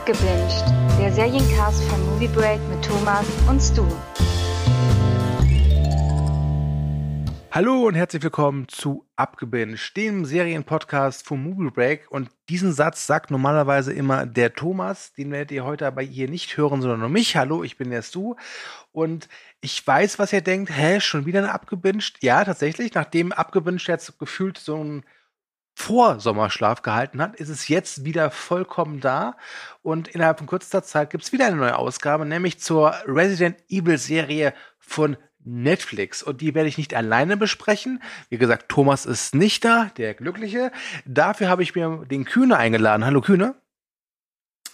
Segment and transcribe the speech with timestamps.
[0.00, 0.64] Abgebinged,
[0.98, 3.84] der Seriencast von Movie Break mit Thomas und Stu.
[7.50, 12.10] Hallo und herzlich willkommen zu Abgebinged, dem Serienpodcast von Movie Break.
[12.10, 15.12] Und diesen Satz sagt normalerweise immer der Thomas.
[15.12, 17.36] Den werdet ihr heute aber hier nicht hören, sondern nur mich.
[17.36, 18.36] Hallo, ich bin der Stu.
[18.92, 19.28] Und
[19.60, 20.74] ich weiß, was ihr denkt.
[20.74, 22.22] Hä, schon wieder eine Abgebinged?
[22.22, 22.94] Ja, tatsächlich.
[22.94, 25.04] Nachdem Abgebinged jetzt gefühlt so ein
[25.80, 29.36] Vorsommerschlaf gehalten hat, ist es jetzt wieder vollkommen da.
[29.80, 33.96] Und innerhalb von kürzester Zeit gibt es wieder eine neue Ausgabe, nämlich zur Resident Evil
[33.96, 36.22] Serie von Netflix.
[36.22, 38.02] Und die werde ich nicht alleine besprechen.
[38.28, 40.70] Wie gesagt, Thomas ist nicht da, der Glückliche.
[41.06, 43.06] Dafür habe ich mir den Kühne eingeladen.
[43.06, 43.54] Hallo Kühne.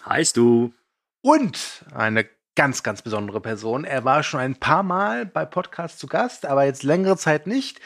[0.04, 0.74] Heißt du.
[1.22, 3.84] Und eine ganz, ganz besondere Person.
[3.84, 7.80] Er war schon ein paar Mal bei Podcasts zu Gast, aber jetzt längere Zeit nicht.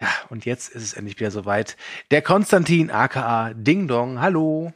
[0.00, 1.76] Ja, und jetzt ist es endlich wieder soweit.
[2.10, 4.20] Der Konstantin aka Ding Dong.
[4.20, 4.72] Hallo.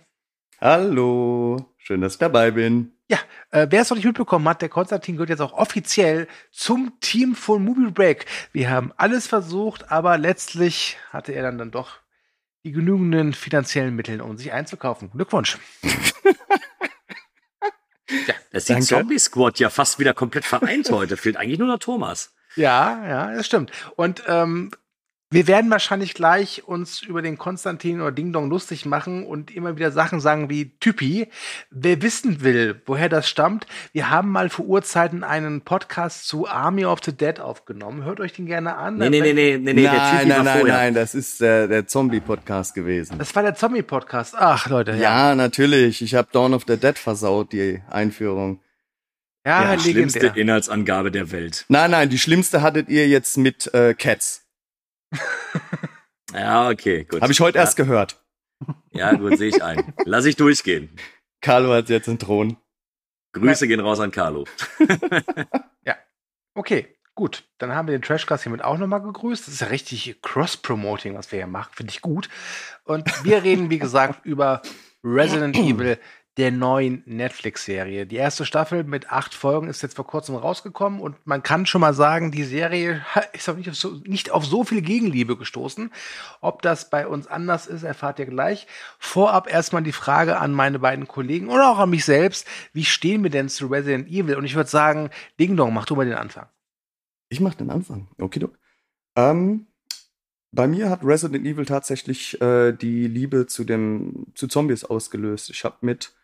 [0.60, 1.74] Hallo.
[1.77, 2.93] Schön, dass ich dabei bin.
[3.09, 3.18] Ja,
[3.51, 7.35] äh, wer es noch nicht mitbekommen hat, der Konstantin gehört jetzt auch offiziell zum Team
[7.35, 8.27] von Movie Break.
[8.52, 11.99] Wir haben alles versucht, aber letztlich hatte er dann, dann doch
[12.62, 15.10] die genügenden finanziellen Mittel, um sich einzukaufen.
[15.10, 15.59] Glückwunsch.
[18.27, 21.16] ja, das sieht Zombie Squad ja fast wieder komplett vereint heute.
[21.16, 22.34] Fehlt eigentlich nur noch Thomas.
[22.55, 23.73] Ja, ja, das stimmt.
[23.96, 24.71] Und ähm,
[25.33, 29.77] wir werden wahrscheinlich gleich uns über den Konstantin oder Ding Dong lustig machen und immer
[29.77, 31.29] wieder Sachen sagen wie Typi.
[31.71, 36.85] Wer wissen will, woher das stammt, wir haben mal vor Urzeiten einen Podcast zu Army
[36.85, 38.03] of the Dead aufgenommen.
[38.03, 38.99] Hört euch den gerne an.
[38.99, 41.87] Nee, nee, nee, nee, nee, nee, der Typi nein, nein, nein, das ist äh, der
[41.87, 43.17] Zombie-Podcast gewesen.
[43.19, 44.35] Das war der Zombie-Podcast.
[44.37, 44.93] Ach, Leute.
[44.93, 46.03] Ja, ja natürlich.
[46.03, 48.61] Ich habe Dawn of the Dead versaut, die Einführung.
[49.47, 51.67] Ja, ja schlimmste Inhaltsangabe der Welt.
[51.69, 54.49] Nein, nein, die schlimmste hattet ihr jetzt mit äh, Cats.
[56.35, 57.21] ja, okay, gut.
[57.21, 57.65] Habe ich heute ja.
[57.65, 58.23] erst gehört.
[58.93, 59.95] Ja, gut, sehe ich ein.
[60.05, 60.91] Lass ich durchgehen.
[61.41, 62.57] Carlo hat jetzt einen Thron.
[63.33, 64.44] Grüße gehen raus an Carlo.
[65.84, 65.97] ja,
[66.55, 67.45] okay, gut.
[67.59, 69.47] Dann haben wir den Trashcast hiermit auch nochmal gegrüßt.
[69.47, 71.73] Das ist ja richtig Cross-Promoting, was wir hier machen.
[71.75, 72.29] Finde ich gut.
[72.84, 74.63] Und wir reden, wie gesagt, über
[75.05, 75.99] Resident Evil
[76.41, 78.06] der neuen Netflix-Serie.
[78.06, 81.83] Die erste Staffel mit acht Folgen ist jetzt vor kurzem rausgekommen und man kann schon
[81.83, 85.93] mal sagen, die Serie ist auch nicht auf so, nicht auf so viel Gegenliebe gestoßen.
[86.41, 88.67] Ob das bei uns anders ist, erfahrt ihr gleich.
[88.99, 92.47] Vorab erstmal die Frage an meine beiden Kollegen oder auch an mich selbst.
[92.72, 94.37] Wie stehen wir denn zu Resident Evil?
[94.37, 96.47] Und ich würde sagen, Ding Dong, mach du mal den Anfang.
[97.28, 98.09] Ich mach den Anfang.
[98.19, 98.49] Okay, du.
[99.15, 99.67] Ähm,
[100.53, 105.51] bei mir hat Resident Evil tatsächlich äh, die Liebe zu dem zu Zombies ausgelöst.
[105.51, 106.15] Ich habe mit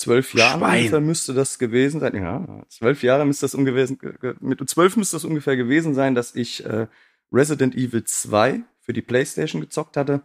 [0.00, 2.14] zwölf Jahren ungefähr müsste das gewesen sein.
[2.16, 3.98] Ja, zwölf Jahre müsste das ungewesen,
[4.40, 6.86] mit zwölf müsste das ungefähr gewesen sein, dass ich äh,
[7.32, 10.22] Resident Evil 2 für die Playstation gezockt hatte.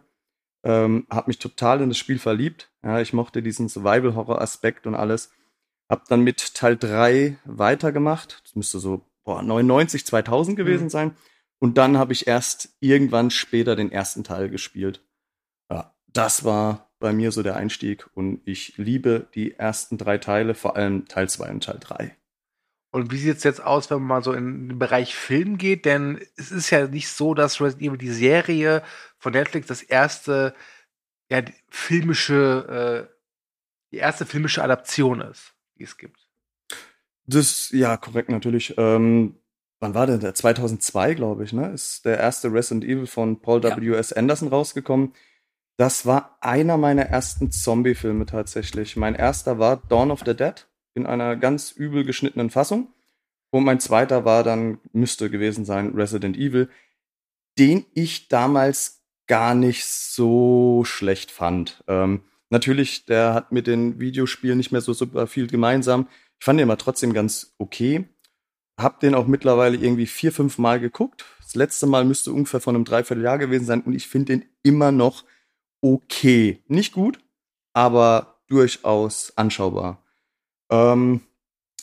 [0.64, 2.72] Ähm, hab mich total in das Spiel verliebt.
[2.82, 5.30] Ja, ich mochte diesen Survival-Horror-Aspekt und alles.
[5.88, 8.40] Hab dann mit Teil 3 weitergemacht.
[8.44, 10.90] Das müsste so boah, 99, 2000 gewesen mhm.
[10.90, 11.16] sein.
[11.58, 15.04] Und dann habe ich erst irgendwann später den ersten Teil gespielt.
[15.70, 20.54] Ja, das war bei mir so der Einstieg und ich liebe die ersten drei Teile,
[20.54, 22.16] vor allem Teil 2 und Teil 3.
[22.90, 25.84] Und wie sieht es jetzt aus, wenn man mal so in den Bereich Film geht?
[25.84, 28.82] Denn es ist ja nicht so, dass Resident Evil die Serie
[29.18, 30.52] von Netflix das erste
[31.30, 33.14] ja, die filmische, äh,
[33.92, 36.26] die erste filmische Adaption ist, die es gibt.
[37.26, 38.74] Das, ja, korrekt, natürlich.
[38.78, 39.36] Ähm,
[39.78, 40.34] wann war denn der?
[40.34, 41.70] 2002, glaube ich, ne?
[41.70, 44.10] Ist der erste Resident Evil von Paul W.S.
[44.10, 44.16] Ja.
[44.16, 45.12] Anderson rausgekommen.
[45.78, 48.96] Das war einer meiner ersten Zombie-Filme tatsächlich.
[48.96, 52.92] Mein erster war Dawn of the Dead in einer ganz übel geschnittenen Fassung.
[53.50, 56.68] Und mein zweiter war dann, müsste gewesen sein, Resident Evil,
[57.58, 61.82] den ich damals gar nicht so schlecht fand.
[61.86, 66.08] Ähm, natürlich, der hat mit den Videospielen nicht mehr so super viel gemeinsam.
[66.38, 68.08] Ich fand den aber trotzdem ganz okay.
[68.78, 71.24] Hab den auch mittlerweile irgendwie vier, fünf Mal geguckt.
[71.42, 74.92] Das letzte Mal müsste ungefähr von einem Dreivierteljahr gewesen sein und ich finde den immer
[74.92, 75.24] noch
[75.80, 76.62] okay.
[76.68, 77.20] Nicht gut,
[77.72, 80.02] aber durchaus anschaubar.
[80.70, 81.20] Ähm,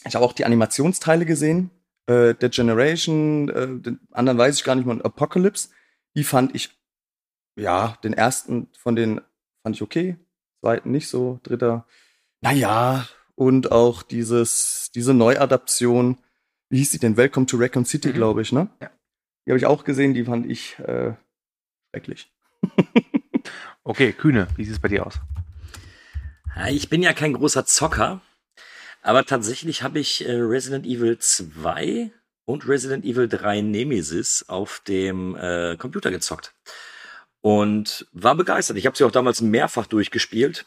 [0.05, 1.71] ich habe auch die Animationsteile gesehen.
[2.07, 5.69] Äh, der Generation, äh, den anderen weiß ich gar nicht mal, Apocalypse.
[6.15, 6.77] Die fand ich,
[7.55, 9.21] ja, den ersten von denen
[9.63, 10.17] fand ich okay.
[10.61, 11.85] Zweiten nicht so, dritter,
[12.43, 13.07] naja.
[13.35, 16.17] Und auch dieses, diese Neuadaption,
[16.69, 17.17] wie hieß die denn?
[17.17, 18.13] Welcome to Raccoon City, mhm.
[18.13, 18.69] glaube ich, ne?
[18.81, 18.91] Ja.
[19.45, 21.13] Die habe ich auch gesehen, die fand ich äh,
[21.89, 22.31] schrecklich.
[23.85, 25.19] Okay, Kühne, wie sieht es bei dir aus?
[26.69, 28.21] Ich bin ja kein großer Zocker,
[29.01, 32.11] aber tatsächlich habe ich äh, Resident Evil 2
[32.45, 36.53] und Resident Evil 3 Nemesis auf dem äh, Computer gezockt
[37.41, 38.77] und war begeistert.
[38.77, 40.65] Ich habe sie auch damals mehrfach durchgespielt.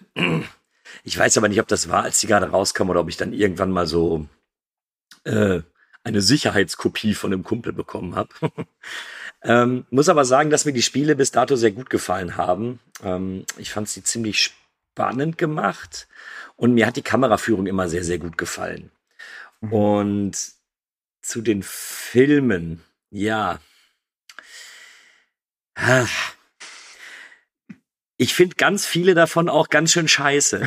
[1.05, 3.33] Ich weiß aber nicht, ob das war, als die gerade rauskam oder ob ich dann
[3.33, 4.29] irgendwann mal so
[5.25, 5.63] äh,
[6.07, 8.29] eine Sicherheitskopie von einem Kumpel bekommen habe.
[9.43, 12.79] ähm, muss aber sagen, dass mir die Spiele bis dato sehr gut gefallen haben.
[13.03, 16.07] Ähm, ich fand sie ziemlich spannend gemacht
[16.55, 18.93] und mir hat die Kameraführung immer sehr, sehr gut gefallen.
[19.61, 19.73] Mhm.
[19.73, 20.39] Und
[21.23, 23.59] zu den Filmen, ja.
[28.19, 30.67] Ich finde ganz viele davon auch ganz schön scheiße.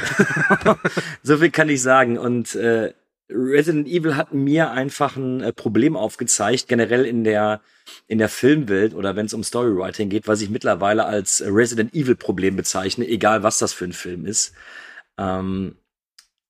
[1.24, 2.20] so viel kann ich sagen.
[2.20, 2.94] Und äh,
[3.30, 7.62] Resident Evil hat mir einfach ein äh, Problem aufgezeigt, generell in der
[8.08, 12.16] in der Filmwelt oder wenn es um Storywriting geht, was ich mittlerweile als Resident Evil
[12.16, 14.54] Problem bezeichne, egal was das für ein Film ist.
[15.18, 15.76] Ähm,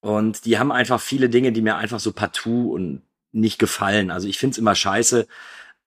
[0.00, 4.10] und die haben einfach viele Dinge, die mir einfach so partout und nicht gefallen.
[4.10, 5.26] Also ich find's immer scheiße,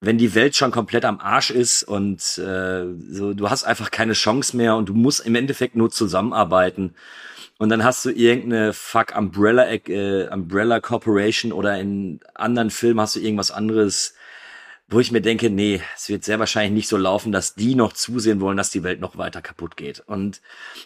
[0.01, 4.13] wenn die Welt schon komplett am Arsch ist und äh, so, du hast einfach keine
[4.13, 6.93] Chance mehr und du musst im Endeffekt nur zusammenarbeiten.
[7.59, 13.15] Und dann hast du irgendeine Fuck Umbrella, äh, Umbrella Corporation oder in anderen Filmen hast
[13.15, 14.15] du irgendwas anderes,
[14.87, 17.93] wo ich mir denke, nee, es wird sehr wahrscheinlich nicht so laufen, dass die noch
[17.93, 20.01] zusehen wollen, dass die Welt noch weiter kaputt geht.
[20.01, 20.41] Und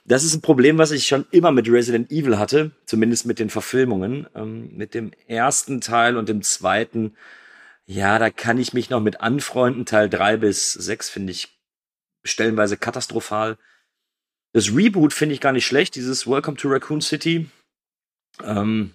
[0.05, 3.49] das ist ein Problem, was ich schon immer mit Resident Evil hatte, zumindest mit den
[3.49, 4.27] Verfilmungen.
[4.35, 7.15] Ähm, mit dem ersten Teil und dem zweiten
[7.89, 9.85] ja, da kann ich mich noch mit anfreunden.
[9.85, 11.57] Teil drei bis sechs finde ich
[12.23, 13.57] stellenweise katastrophal.
[14.53, 17.49] Das Reboot finde ich gar nicht schlecht, dieses Welcome to Raccoon City.
[18.43, 18.93] Ähm,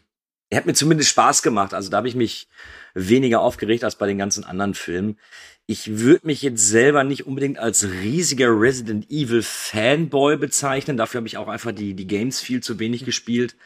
[0.51, 1.75] er hat mir zumindest Spaß gemacht.
[1.75, 2.49] Also da habe ich mich
[2.95, 5.19] weniger aufgeregt als bei den ganzen anderen Filmen.
[5.67, 10.97] Ich würde mich jetzt selber nicht unbedingt als riesiger Resident Evil Fanboy bezeichnen.
[10.97, 13.57] Dafür habe ich auch einfach die, die Games viel zu wenig gespielt.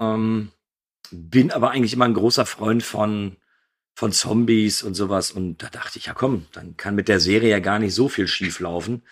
[0.00, 0.50] Ähm,
[1.10, 3.36] bin aber eigentlich immer ein großer Freund von
[3.96, 5.30] von Zombies und sowas.
[5.30, 8.08] Und da dachte ich, ja komm, dann kann mit der Serie ja gar nicht so
[8.08, 9.02] viel schief laufen.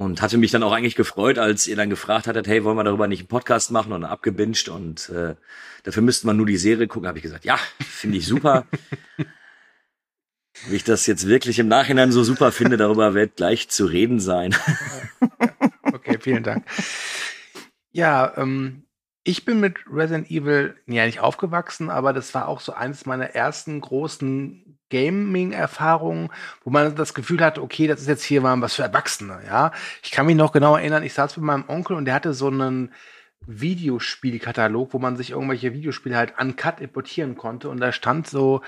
[0.00, 2.84] Und hatte mich dann auch eigentlich gefreut, als ihr dann gefragt hattet, hey, wollen wir
[2.84, 5.34] darüber nicht einen Podcast machen und abgebinged und äh,
[5.82, 8.64] dafür müsste man nur die Serie gucken, habe ich gesagt, ja, finde ich super.
[10.68, 14.20] Wie ich das jetzt wirklich im Nachhinein so super finde, darüber wird gleich zu reden
[14.20, 14.56] sein.
[15.92, 16.64] okay, vielen Dank.
[17.92, 18.84] Ja, ähm,
[19.22, 23.34] ich bin mit Resident Evil ja nicht aufgewachsen, aber das war auch so eines meiner
[23.34, 26.30] ersten großen Gaming-Erfahrungen,
[26.64, 29.72] wo man das Gefühl hatte, okay, das ist jetzt hier mal was für Erwachsene, ja.
[30.02, 32.48] Ich kann mich noch genau erinnern, ich saß mit meinem Onkel und der hatte so
[32.48, 32.92] einen
[33.46, 38.60] Videospielkatalog, wo man sich irgendwelche Videospiele halt uncut importieren konnte und da stand so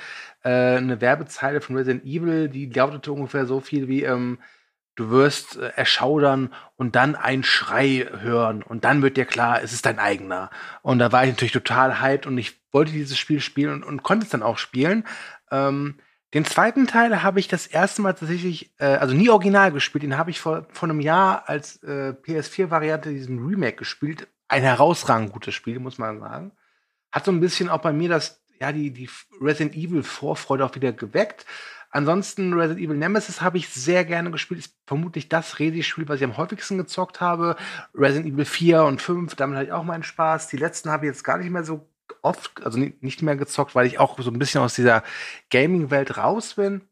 [0.45, 4.39] äh, eine Werbezeile von Resident Evil, die lautete ungefähr so viel wie ähm,
[4.95, 9.73] Du wirst äh, erschaudern und dann einen Schrei hören und dann wird dir klar, es
[9.73, 10.51] ist dein eigener.
[10.83, 14.03] Und da war ich natürlich total hyped und ich wollte dieses Spiel spielen und, und
[14.03, 15.05] konnte es dann auch spielen.
[15.51, 15.99] Ähm,
[16.35, 20.17] den zweiten Teil habe ich das erste Mal tatsächlich, äh, also nie original gespielt, den
[20.17, 24.29] habe ich vor, vor einem Jahr als äh, PS4-Variante diesen Remake gespielt.
[24.49, 26.53] Ein herausragend gutes Spiel, muss man sagen.
[27.11, 30.75] Hat so ein bisschen auch bei mir das, ja, die, die Resident Evil Vorfreude auch
[30.75, 31.45] wieder geweckt.
[31.91, 34.61] Ansonsten Resident Evil Nemesis habe ich sehr gerne gespielt.
[34.61, 37.57] Ist vermutlich das Resi-Spiel, was ich am häufigsten gezockt habe.
[37.95, 40.49] Resident Evil 4 und 5, damit hatte ich auch meinen Spaß.
[40.49, 41.87] Die letzten habe ich jetzt gar nicht mehr so
[42.23, 45.03] oft, also nicht mehr gezockt, weil ich auch so ein bisschen aus dieser
[45.51, 46.83] Gaming-Welt raus bin.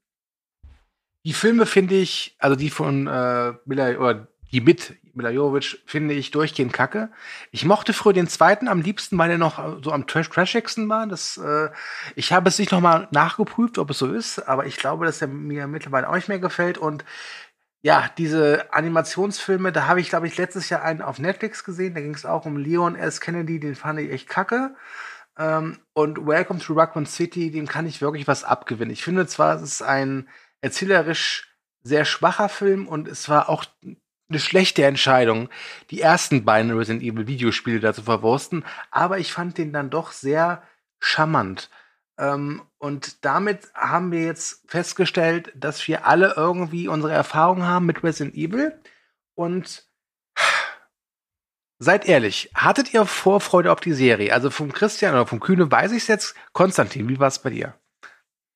[1.24, 6.14] Die Filme finde ich, also die von äh, Mila, oder die mit Mila Jovovich finde
[6.14, 7.10] ich durchgehend kacke.
[7.50, 11.06] Ich mochte früher den zweiten am liebsten, weil er noch so am trash trashigsten war.
[11.06, 11.68] Das, äh,
[12.16, 15.28] ich habe es nicht nochmal nachgeprüft, ob es so ist, aber ich glaube, dass er
[15.28, 16.78] mir mittlerweile auch nicht mehr gefällt.
[16.78, 17.04] Und
[17.82, 21.94] ja, diese Animationsfilme, da habe ich, glaube ich, letztes Jahr einen auf Netflix gesehen.
[21.94, 23.20] Da ging es auch um Leon S.
[23.20, 24.74] Kennedy, den fand ich echt kacke.
[25.38, 28.92] Ähm, und Welcome to Raccoon City, dem kann ich wirklich was abgewinnen.
[28.92, 30.28] Ich finde zwar, es ist ein
[30.60, 35.48] erzählerisch sehr schwacher Film und es war auch eine schlechte Entscheidung,
[35.90, 40.12] die ersten beiden Resident Evil Videospiele da zu verwursten, aber ich fand den dann doch
[40.12, 40.62] sehr
[41.00, 41.70] charmant.
[42.20, 48.04] Ähm, und damit haben wir jetzt festgestellt, dass wir alle irgendwie unsere Erfahrungen haben mit
[48.04, 48.78] Resident Evil.
[49.34, 49.88] Und
[51.78, 54.34] seid ehrlich, hattet ihr Vorfreude auf die Serie?
[54.34, 56.34] Also vom Christian oder vom Kühne weiß ich es jetzt.
[56.52, 57.74] Konstantin, wie war es bei dir?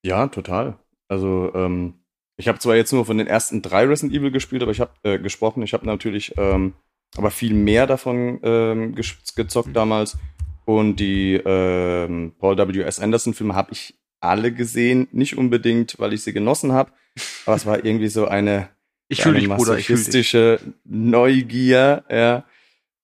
[0.05, 0.79] Ja, total.
[1.09, 2.05] Also ähm,
[2.37, 4.93] ich habe zwar jetzt nur von den ersten drei Resident Evil gespielt, aber ich habe
[5.05, 5.63] äh, gesprochen.
[5.63, 6.75] Ich habe natürlich ähm,
[7.17, 10.19] aber viel mehr davon ähm, gezockt damals.
[10.65, 12.81] Und die ähm, Paul W.
[12.81, 13.01] S.
[13.01, 16.93] Anderson Filme habe ich alle gesehen, nicht unbedingt, weil ich sie genossen habe,
[17.47, 18.71] aber es war irgendwie so eine,
[19.09, 22.05] ich eine dich, masochistische Bruder, Neugier.
[22.09, 22.45] Ja.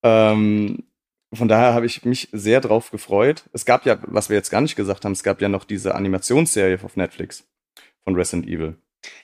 [0.02, 0.84] Ähm,
[1.32, 3.44] von daher habe ich mich sehr drauf gefreut.
[3.52, 5.94] Es gab ja, was wir jetzt gar nicht gesagt haben, es gab ja noch diese
[5.94, 7.46] Animationsserie auf Netflix
[8.02, 8.76] von Resident Evil.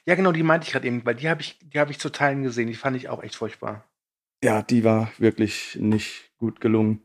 [0.05, 2.11] Ja, genau, die meinte ich gerade eben, weil die habe ich, die habe ich zu
[2.11, 2.69] Teilen gesehen.
[2.69, 3.85] Die fand ich auch echt furchtbar.
[4.45, 7.03] Ja, die war wirklich nicht gut gelungen.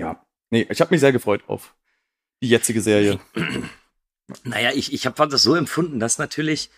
[0.00, 1.74] ja, nee, ich habe mich sehr gefreut auf
[2.42, 3.18] die jetzige Serie.
[4.44, 6.68] Naja, ich, ich habe das so empfunden, dass natürlich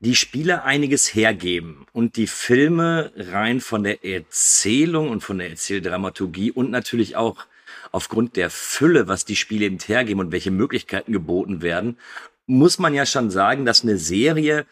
[0.00, 6.50] die Spiele einiges hergeben und die Filme rein von der Erzählung und von der Erzähldramaturgie
[6.50, 7.46] und natürlich auch
[7.92, 11.98] aufgrund der Fülle, was die Spiele eben hergeben und welche Möglichkeiten geboten werden,
[12.46, 14.66] muss man ja schon sagen, dass eine Serie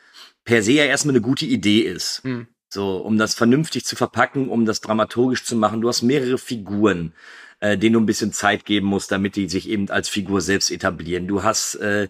[0.44, 2.22] per se ja erstmal eine gute Idee ist.
[2.24, 2.46] Hm.
[2.68, 5.80] So, um das vernünftig zu verpacken, um das dramaturgisch zu machen.
[5.80, 7.12] Du hast mehrere Figuren,
[7.60, 10.70] äh, denen du ein bisschen Zeit geben musst, damit die sich eben als Figur selbst
[10.70, 11.26] etablieren.
[11.26, 12.08] Du hast äh,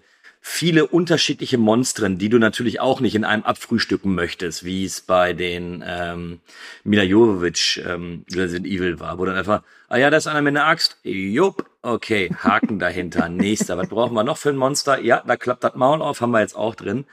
[0.48, 5.32] viele unterschiedliche Monstren, die du natürlich auch nicht in einem abfrühstücken möchtest, wie es bei
[5.32, 6.40] den ähm,
[6.84, 10.56] Mila Jovovich ähm, Resident Evil war, wo dann einfach, ah ja, da ist einer mit
[10.56, 15.00] einer Axt, jupp, okay, Haken dahinter, nächster, was brauchen wir noch für ein Monster?
[15.00, 17.06] Ja, da klappt das Maul auf, haben wir jetzt auch drin.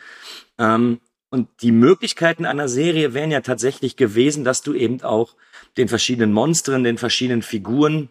[0.59, 0.99] Ähm,
[1.31, 5.33] und die Möglichkeiten einer Serie wären ja tatsächlich gewesen, dass du eben auch
[5.77, 8.09] den verschiedenen Monstern, den verschiedenen Figuren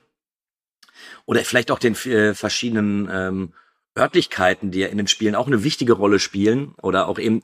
[1.27, 3.53] oder vielleicht auch den äh, verschiedenen ähm,
[3.97, 7.43] Örtlichkeiten, die ja in den Spielen auch eine wichtige Rolle spielen oder auch eben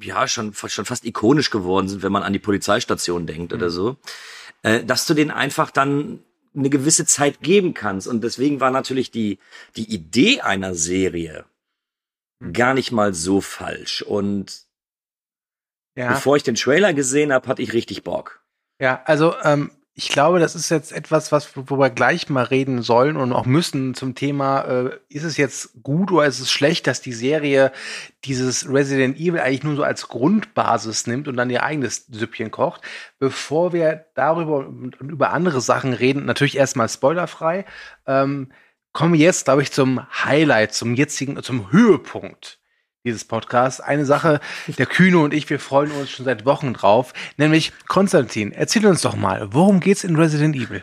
[0.00, 3.58] ja schon schon fast ikonisch geworden sind, wenn man an die Polizeistation denkt mhm.
[3.58, 3.96] oder so,
[4.62, 6.20] äh, dass du denen einfach dann
[6.54, 9.38] eine gewisse Zeit geben kannst und deswegen war natürlich die
[9.76, 11.46] die Idee einer Serie
[12.40, 12.52] mhm.
[12.52, 14.66] gar nicht mal so falsch und
[15.96, 16.12] ja.
[16.12, 18.42] bevor ich den Trailer gesehen habe, hatte ich richtig Bock.
[18.80, 22.82] Ja, also ähm, ich glaube, das ist jetzt etwas, was wo wir gleich mal reden
[22.82, 26.86] sollen und auch müssen zum Thema, äh, ist es jetzt gut oder ist es schlecht,
[26.86, 27.72] dass die Serie
[28.24, 32.82] dieses Resident Evil eigentlich nur so als Grundbasis nimmt und dann ihr eigenes Süppchen kocht.
[33.18, 37.64] Bevor wir darüber und über andere Sachen reden, natürlich erstmal spoilerfrei,
[38.06, 38.52] ähm,
[38.92, 42.60] kommen wir jetzt, glaube ich, zum Highlight, zum jetzigen, zum Höhepunkt
[43.08, 43.80] dieses Podcasts.
[43.80, 48.52] Eine Sache, der Kühne und ich, wir freuen uns schon seit Wochen drauf, nämlich Konstantin,
[48.52, 50.82] erzähl uns doch mal, worum geht's in Resident Evil?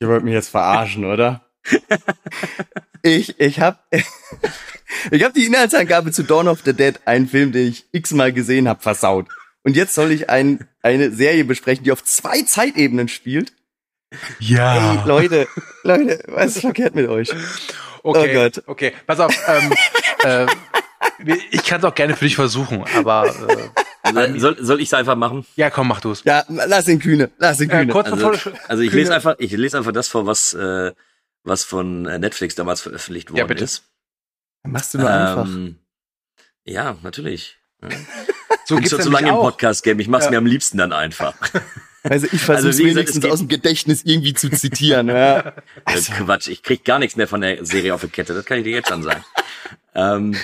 [0.00, 1.44] Ihr wollt mich jetzt verarschen, oder?
[3.02, 3.84] ich, ich hab,
[5.10, 8.68] ich hab die Inhaltsangabe zu Dawn of the Dead, einen Film, den ich x-mal gesehen
[8.68, 9.26] habe, versaut.
[9.62, 13.52] Und jetzt soll ich ein, eine Serie besprechen, die auf zwei Zeitebenen spielt.
[14.38, 14.94] Ja.
[14.94, 15.48] Ey, Leute,
[15.82, 17.30] Leute, was ist verkehrt mit euch?
[18.02, 18.62] Okay, oh Gott.
[18.66, 19.34] Okay, pass auf.
[19.48, 19.72] Ähm,
[20.24, 20.46] äh,
[21.50, 23.26] ich kann es auch gerne für dich versuchen, aber.
[24.04, 25.44] Äh, soll, soll ich es einfach machen?
[25.56, 26.24] Ja, komm, mach du es.
[26.24, 27.92] Ja, lass den Kühne, lass den Kühne.
[27.92, 28.32] Äh, also,
[28.68, 30.92] also ich lese einfach, ich lese einfach das vor, was äh,
[31.44, 33.64] was von äh, Netflix damals veröffentlicht worden ja, bitte.
[33.64, 33.84] ist.
[34.62, 35.48] Machst du nur ähm, einfach.
[36.64, 37.56] Ja, natürlich.
[37.82, 37.88] Ja.
[38.64, 39.98] so geht's schon zu lange im Podcast-Game.
[40.00, 40.32] Ich mach's ja.
[40.32, 41.34] mir am liebsten dann einfach.
[42.04, 45.08] Also ich versuche also, wenigstens aus dem Gedächtnis irgendwie zu zitieren.
[45.08, 45.52] Ja.
[45.84, 46.12] Also.
[46.24, 48.64] Quatsch, ich krieg gar nichts mehr von der Serie auf der Kette, das kann ich
[48.64, 49.24] dir jetzt schon sagen.
[49.96, 50.36] ähm,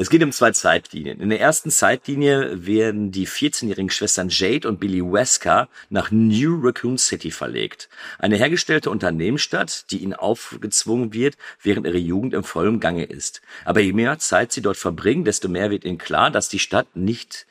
[0.00, 1.20] es geht um zwei Zeitlinien.
[1.20, 6.98] In der ersten Zeitlinie werden die 14-jährigen Schwestern Jade und Billy Wesker nach New Raccoon
[6.98, 7.88] City verlegt.
[8.20, 13.42] Eine hergestellte Unternehmensstadt, die ihnen aufgezwungen wird, während ihre Jugend im vollen Gange ist.
[13.64, 16.94] Aber je mehr Zeit sie dort verbringen, desto mehr wird ihnen klar, dass die Stadt
[16.94, 17.48] nicht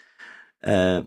[0.61, 1.01] äh,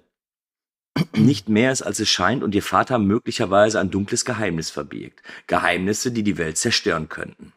[1.14, 5.22] nicht mehr ist, als es scheint und ihr Vater möglicherweise ein dunkles Geheimnis verbirgt.
[5.46, 7.54] Geheimnisse, die die Welt zerstören könnten.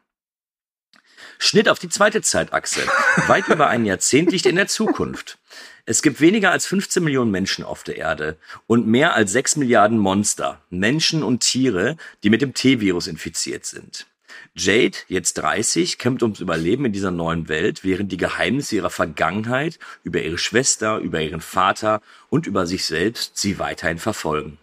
[1.43, 2.81] Schnitt auf die zweite Zeitachse.
[3.27, 5.37] Weit über ein Jahrzehnt liegt in der Zukunft.
[5.85, 9.97] Es gibt weniger als 15 Millionen Menschen auf der Erde und mehr als 6 Milliarden
[9.97, 14.07] Monster, Menschen und Tiere, die mit dem T-Virus infiziert sind.
[14.55, 19.79] Jade, jetzt 30, kämpft ums Überleben in dieser neuen Welt, während die Geheimnisse ihrer Vergangenheit
[20.03, 24.59] über ihre Schwester, über ihren Vater und über sich selbst sie weiterhin verfolgen.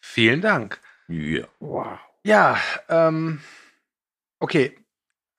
[0.00, 0.80] Vielen Dank.
[1.08, 1.46] Ja.
[1.60, 1.98] Wow.
[2.24, 3.40] Ja, ähm,
[4.40, 4.76] Okay.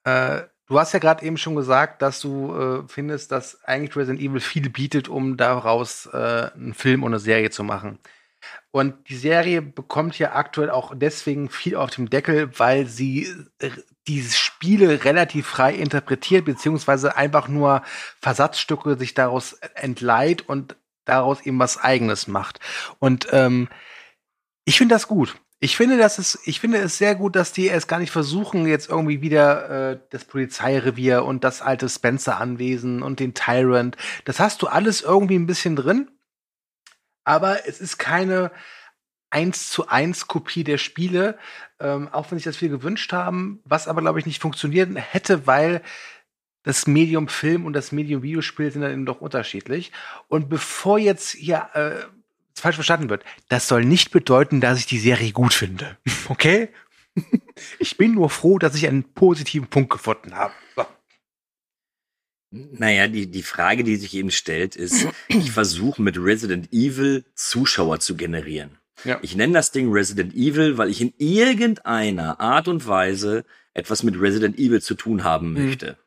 [0.03, 4.21] Äh, du hast ja gerade eben schon gesagt, dass du äh, findest, dass eigentlich Resident
[4.21, 7.99] Evil viel bietet, um daraus äh, einen Film oder eine Serie zu machen.
[8.71, 13.27] Und die Serie bekommt ja aktuell auch deswegen viel auf dem Deckel, weil sie
[13.59, 13.69] äh,
[14.07, 17.83] diese Spiele relativ frei interpretiert, beziehungsweise einfach nur
[18.19, 22.59] Versatzstücke sich daraus entleiht und daraus eben was Eigenes macht.
[22.99, 23.67] Und ähm,
[24.65, 25.35] ich finde das gut.
[25.63, 28.65] Ich finde, das ist, ich finde es sehr gut, dass die es gar nicht versuchen,
[28.65, 33.95] jetzt irgendwie wieder äh, das Polizeirevier und das alte Spencer-Anwesen und den Tyrant.
[34.25, 36.09] Das hast du alles irgendwie ein bisschen drin,
[37.25, 38.51] aber es ist keine
[39.29, 41.37] eins zu eins Kopie der Spiele,
[41.79, 45.45] ähm, auch wenn sich das viel gewünscht haben, was aber glaube ich nicht funktionieren hätte,
[45.45, 45.83] weil
[46.63, 49.91] das Medium Film und das Medium Videospiel sind dann eben doch unterschiedlich.
[50.27, 52.20] Und bevor jetzt hier äh,
[52.55, 55.97] falsch verstanden wird, das soll nicht bedeuten, dass ich die Serie gut finde.
[56.29, 56.69] Okay?
[57.77, 60.53] Ich bin nur froh, dass ich einen positiven Punkt gefunden habe.
[60.77, 60.85] So.
[62.51, 67.99] Naja, die, die Frage, die sich eben stellt, ist, ich versuche mit Resident Evil Zuschauer
[67.99, 68.77] zu generieren.
[69.03, 69.19] Ja.
[69.21, 74.19] Ich nenne das Ding Resident Evil, weil ich in irgendeiner Art und Weise etwas mit
[74.19, 75.65] Resident Evil zu tun haben mhm.
[75.65, 75.97] möchte.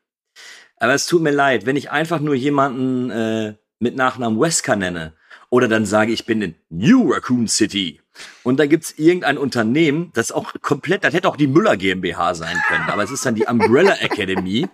[0.77, 5.13] Aber es tut mir leid, wenn ich einfach nur jemanden äh, mit Nachnamen Wesker nenne
[5.49, 8.01] oder dann sage, ich bin in New Raccoon City
[8.43, 12.57] und da gibt's irgendein Unternehmen, das auch komplett, das hätte auch die Müller GmbH sein
[12.67, 14.67] können, aber es ist dann die Umbrella Academy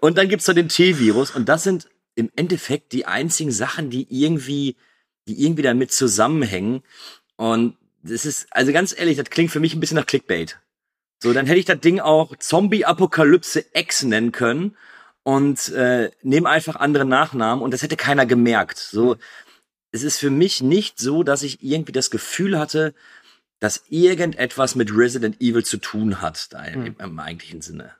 [0.00, 4.06] und dann gibt's da den T-Virus und das sind im Endeffekt die einzigen Sachen, die
[4.10, 4.76] irgendwie,
[5.28, 6.82] die irgendwie damit zusammenhängen
[7.36, 10.58] und das ist, also ganz ehrlich, das klingt für mich ein bisschen nach Clickbait.
[11.22, 14.76] So, dann hätte ich das Ding auch Zombie-Apokalypse X nennen können
[15.22, 18.78] und äh, nehme einfach andere Nachnamen und das hätte keiner gemerkt.
[18.78, 19.16] So,
[19.92, 22.94] es ist für mich nicht so, dass ich irgendwie das Gefühl hatte,
[23.60, 26.96] dass irgendetwas mit Resident Evil zu tun hat, da im, hm.
[26.98, 27.92] im eigentlichen Sinne.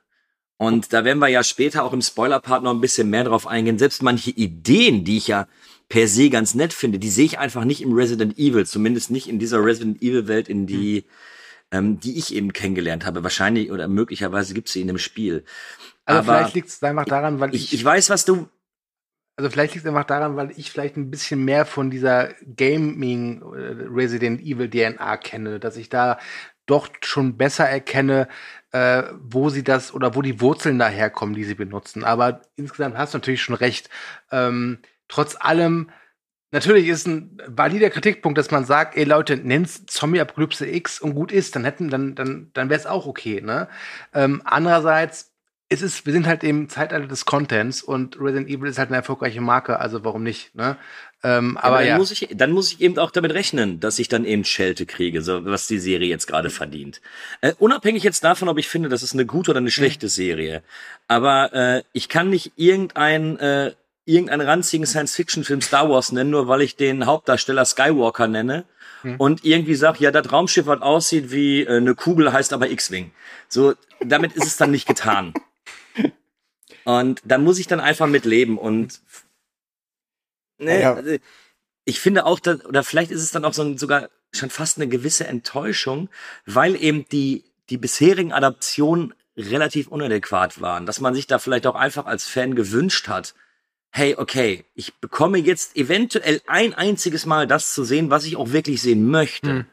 [0.57, 3.77] Und da werden wir ja später auch im Spoiler-Part noch ein bisschen mehr drauf eingehen.
[3.77, 5.47] Selbst manche Ideen, die ich ja
[5.87, 9.27] per se ganz nett finde, die sehe ich einfach nicht im Resident Evil, zumindest nicht
[9.27, 11.05] in dieser Resident Evil-Welt, in die, hm.
[11.71, 13.23] ähm, die ich eben kennengelernt habe.
[13.23, 15.45] Wahrscheinlich oder möglicherweise gibt es sie in dem Spiel.
[16.05, 18.49] Also Aber vielleicht liegt es einfach daran, weil ich, ich, ich weiß, was du
[19.35, 23.41] also vielleicht liegt es einfach daran, weil ich vielleicht ein bisschen mehr von dieser Gaming
[23.41, 26.19] äh, Resident Evil DNA kenne, dass ich da
[26.65, 28.27] doch schon besser erkenne,
[28.71, 32.03] äh, wo sie das oder wo die Wurzeln daherkommen, die sie benutzen.
[32.03, 33.89] Aber insgesamt hast du natürlich schon recht.
[34.31, 35.89] Ähm, trotz allem,
[36.51, 41.31] natürlich ist ein valider Kritikpunkt, dass man sagt, ey Leute, nennt's Zombie-Apokalypse X und gut
[41.31, 43.67] ist, dann hätten, dann, dann, dann wäre es auch okay, ne?
[44.13, 45.32] Ähm, andererseits
[45.73, 48.97] es ist, wir sind halt im Zeitalter des Contents und Resident Evil ist halt eine
[48.97, 50.77] erfolgreiche Marke, also warum nicht, ne?
[51.23, 51.97] Ähm, aber, aber dann ja.
[51.97, 55.21] muss ich, dann muss ich eben auch damit rechnen, dass ich dann eben Schelte kriege,
[55.21, 57.01] so was die Serie jetzt gerade verdient.
[57.41, 60.09] Äh, unabhängig jetzt davon, ob ich finde, das ist eine gute oder eine schlechte mhm.
[60.09, 60.63] Serie.
[61.07, 63.71] Aber äh, ich kann nicht irgendein äh,
[64.05, 68.65] irgendeinen ranzigen Science-Fiction-Film Star Wars nennen, nur weil ich den Hauptdarsteller Skywalker nenne
[69.03, 69.15] mhm.
[69.15, 73.11] und irgendwie sag, ja, das Raumschiff, was aussieht wie äh, eine Kugel, heißt aber X-Wing.
[73.47, 75.33] So, damit ist es dann nicht getan.
[76.85, 79.01] Und da muss ich dann einfach mit leben und
[80.57, 80.93] ne, ja.
[80.95, 81.17] also
[81.85, 84.77] ich finde auch, dass, oder vielleicht ist es dann auch so ein, sogar schon fast
[84.77, 86.09] eine gewisse Enttäuschung,
[86.45, 91.75] weil eben die, die bisherigen Adaptionen relativ unadäquat waren, dass man sich da vielleicht auch
[91.75, 93.33] einfach als Fan gewünscht hat,
[93.89, 98.51] hey, okay, ich bekomme jetzt eventuell ein einziges Mal das zu sehen, was ich auch
[98.51, 99.49] wirklich sehen möchte.
[99.49, 99.65] Hm.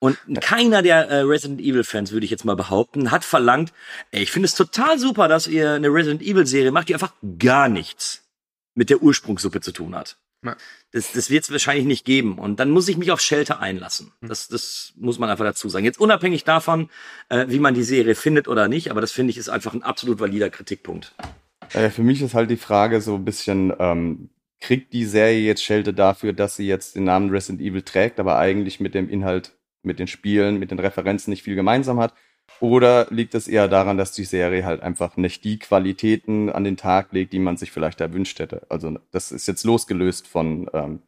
[0.00, 3.72] Und keiner der äh, Resident Evil Fans, würde ich jetzt mal behaupten, hat verlangt,
[4.10, 7.12] ey, ich finde es total super, dass ihr eine Resident Evil Serie macht, die einfach
[7.38, 8.24] gar nichts
[8.74, 10.16] mit der Ursprungssuppe zu tun hat.
[10.42, 10.56] Ja.
[10.92, 12.38] Das, das wird es wahrscheinlich nicht geben.
[12.38, 14.12] Und dann muss ich mich auf Shelter einlassen.
[14.20, 14.28] Hm.
[14.30, 15.84] Das, das muss man einfach dazu sagen.
[15.84, 16.88] Jetzt unabhängig davon,
[17.28, 19.82] äh, wie man die Serie findet oder nicht, aber das finde ich ist einfach ein
[19.82, 21.14] absolut valider Kritikpunkt.
[21.74, 25.62] Äh, für mich ist halt die Frage so ein bisschen, ähm, kriegt die Serie jetzt
[25.62, 29.52] Schelte dafür, dass sie jetzt den Namen Resident Evil trägt, aber eigentlich mit dem Inhalt
[29.82, 32.14] mit den Spielen, mit den Referenzen nicht viel gemeinsam hat?
[32.58, 36.76] Oder liegt es eher daran, dass die Serie halt einfach nicht die Qualitäten an den
[36.76, 38.66] Tag legt, die man sich vielleicht erwünscht hätte?
[38.68, 41.00] Also das ist jetzt losgelöst von ähm,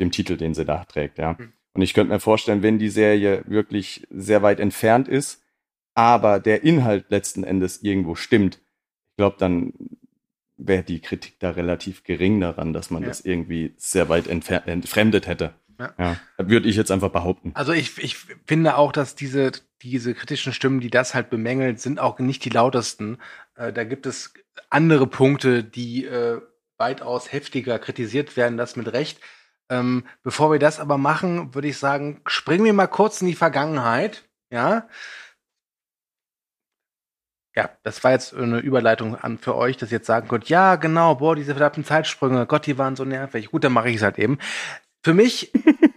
[0.00, 1.36] dem Titel, den sie da trägt, ja.
[1.38, 1.52] Mhm.
[1.74, 5.42] Und ich könnte mir vorstellen, wenn die Serie wirklich sehr weit entfernt ist,
[5.94, 8.60] aber der Inhalt letzten Endes irgendwo stimmt,
[9.10, 9.74] ich glaube, dann
[10.56, 13.08] wäre die Kritik da relativ gering daran, dass man ja.
[13.08, 15.54] das irgendwie sehr weit entfremdet hätte.
[15.78, 15.94] Ja.
[15.98, 16.16] ja.
[16.38, 17.52] Würde ich jetzt einfach behaupten.
[17.54, 22.00] Also ich, ich finde auch, dass diese, diese kritischen Stimmen, die das halt bemängeln, sind
[22.00, 23.18] auch nicht die lautesten.
[23.54, 24.34] Äh, da gibt es
[24.70, 26.40] andere Punkte, die äh,
[26.78, 29.20] weitaus heftiger kritisiert werden, das mit Recht.
[29.68, 33.34] Ähm, bevor wir das aber machen, würde ich sagen, springen wir mal kurz in die
[33.34, 34.24] Vergangenheit.
[34.50, 34.88] Ja.
[37.56, 40.76] Ja, das war jetzt eine Überleitung an für euch, dass ihr jetzt sagen könnt, ja,
[40.76, 43.50] genau, boah, diese verdammten Zeitsprünge, Gott, die waren so nervig.
[43.50, 44.38] Gut, dann mache ich es halt eben.
[45.06, 45.52] Für mich,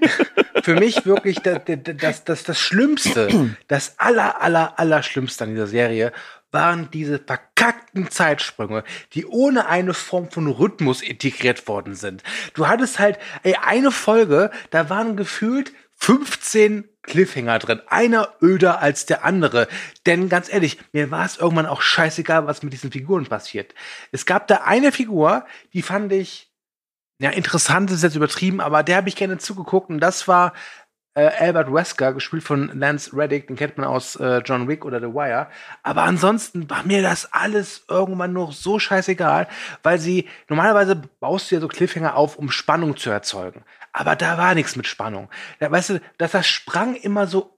[0.62, 5.66] für mich wirklich das, das, das, das Schlimmste, das aller, aller, aller Schlimmste an dieser
[5.66, 6.12] Serie
[6.52, 12.22] waren diese verkackten Zeitsprünge, die ohne eine Form von Rhythmus integriert worden sind.
[12.54, 17.82] Du hattest halt, ey, eine Folge, da waren gefühlt 15 Cliffhanger drin.
[17.88, 19.68] Einer öder als der andere.
[20.06, 23.74] Denn ganz ehrlich, mir war es irgendwann auch scheißegal, was mit diesen Figuren passiert.
[24.12, 26.49] Es gab da eine Figur, die fand ich
[27.22, 30.54] ja, interessant ist jetzt übertrieben, aber der habe ich gerne zugeguckt und das war
[31.16, 35.00] äh, Albert Wesker, gespielt von Lance Reddick, den kennt man aus äh, John Wick oder
[35.00, 35.48] The Wire.
[35.84, 39.48] Aber ansonsten war mir das alles irgendwann noch so scheißegal,
[39.84, 43.64] weil sie, normalerweise baust du ja so Cliffhanger auf, um Spannung zu erzeugen.
[43.92, 45.30] Aber da war nichts mit Spannung.
[45.60, 47.58] Da, weißt du, dass das sprang immer so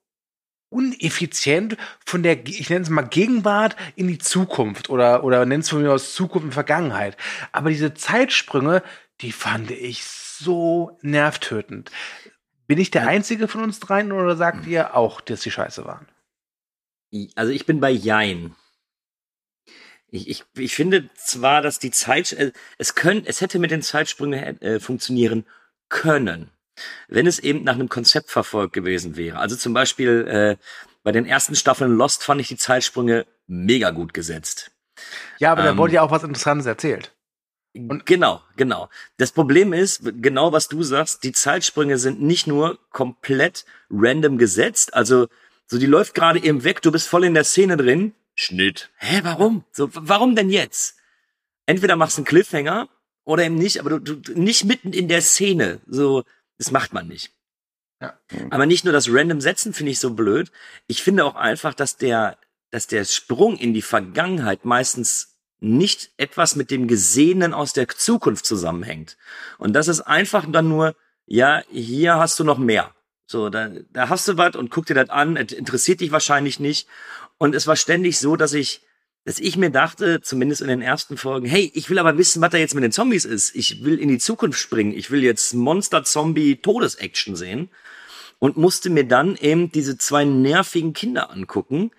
[0.74, 5.70] uneffizient von der, ich nenne es mal Gegenwart in die Zukunft oder, oder nenne es
[5.70, 7.18] von mir aus Zukunft und Vergangenheit.
[7.52, 8.82] Aber diese Zeitsprünge,
[9.22, 11.92] die fand ich so nervtötend.
[12.68, 16.08] Bin ich der Einzige von uns dreien oder sagt ihr auch, dass die scheiße waren?
[17.36, 18.56] Also ich bin bei Jein.
[20.08, 23.82] Ich, ich, ich finde zwar, dass die Zeit, äh, es können, es hätte mit den
[23.82, 25.46] Zeitsprüngen äh, funktionieren
[25.90, 26.50] können,
[27.08, 29.40] wenn es eben nach einem Konzept verfolgt gewesen wäre.
[29.40, 30.58] Also zum Beispiel äh,
[31.04, 34.72] bei den ersten Staffeln Lost fand ich die Zeitsprünge mega gut gesetzt.
[35.40, 37.14] Ja, aber ähm, da wurde ja auch was Interessantes erzählt.
[37.74, 38.90] Und genau, genau.
[39.18, 44.94] Das Problem ist, genau was du sagst, die Zeitsprünge sind nicht nur komplett random gesetzt,
[44.94, 45.28] also
[45.68, 48.90] so die läuft gerade eben weg, du bist voll in der Szene drin, Schnitt.
[48.98, 49.66] Hä, warum?
[49.72, 50.98] So, warum denn jetzt?
[51.66, 52.90] Entweder machst du einen Cliffhanger
[53.24, 55.80] oder eben nicht, aber du, du nicht mitten in der Szene.
[55.88, 56.24] So,
[56.58, 57.34] das macht man nicht.
[58.02, 58.20] Ja.
[58.50, 60.52] Aber nicht nur das random Setzen finde ich so blöd.
[60.88, 62.38] Ich finde auch einfach, dass der,
[62.72, 65.31] dass der Sprung in die Vergangenheit meistens
[65.62, 69.16] nicht etwas mit dem Gesehenen aus der Zukunft zusammenhängt.
[69.60, 70.96] Und das ist einfach dann nur,
[71.28, 72.94] ja, hier hast du noch mehr.
[73.28, 76.60] So, da, da hast du was und guck dir das an, es interessiert dich wahrscheinlich
[76.60, 76.88] nicht.
[77.38, 78.82] Und es war ständig so, dass ich,
[79.24, 82.50] dass ich mir dachte, zumindest in den ersten Folgen, hey, ich will aber wissen, was
[82.50, 83.56] da jetzt mit den Zombies ist.
[83.56, 84.94] Ich will in die Zukunft springen.
[84.94, 87.70] Ich will jetzt Monster-Zombie-Todesaction sehen.
[88.40, 91.92] Und musste mir dann eben diese zwei nervigen Kinder angucken,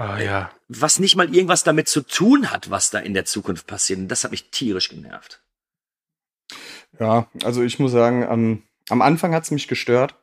[0.00, 0.50] Oh, ja.
[0.68, 3.98] Was nicht mal irgendwas damit zu tun hat, was da in der Zukunft passiert.
[3.98, 5.42] Und das hat mich tierisch genervt.
[6.98, 10.14] Ja, also ich muss sagen, am, am Anfang hat es mich gestört.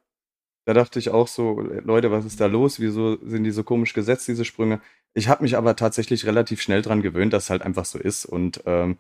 [0.66, 2.80] Da dachte ich auch so, Leute, was ist da los?
[2.80, 4.82] Wieso sind die so komisch gesetzt, diese Sprünge?
[5.14, 8.26] Ich habe mich aber tatsächlich relativ schnell dran gewöhnt, dass es halt einfach so ist.
[8.26, 8.98] Und ähm,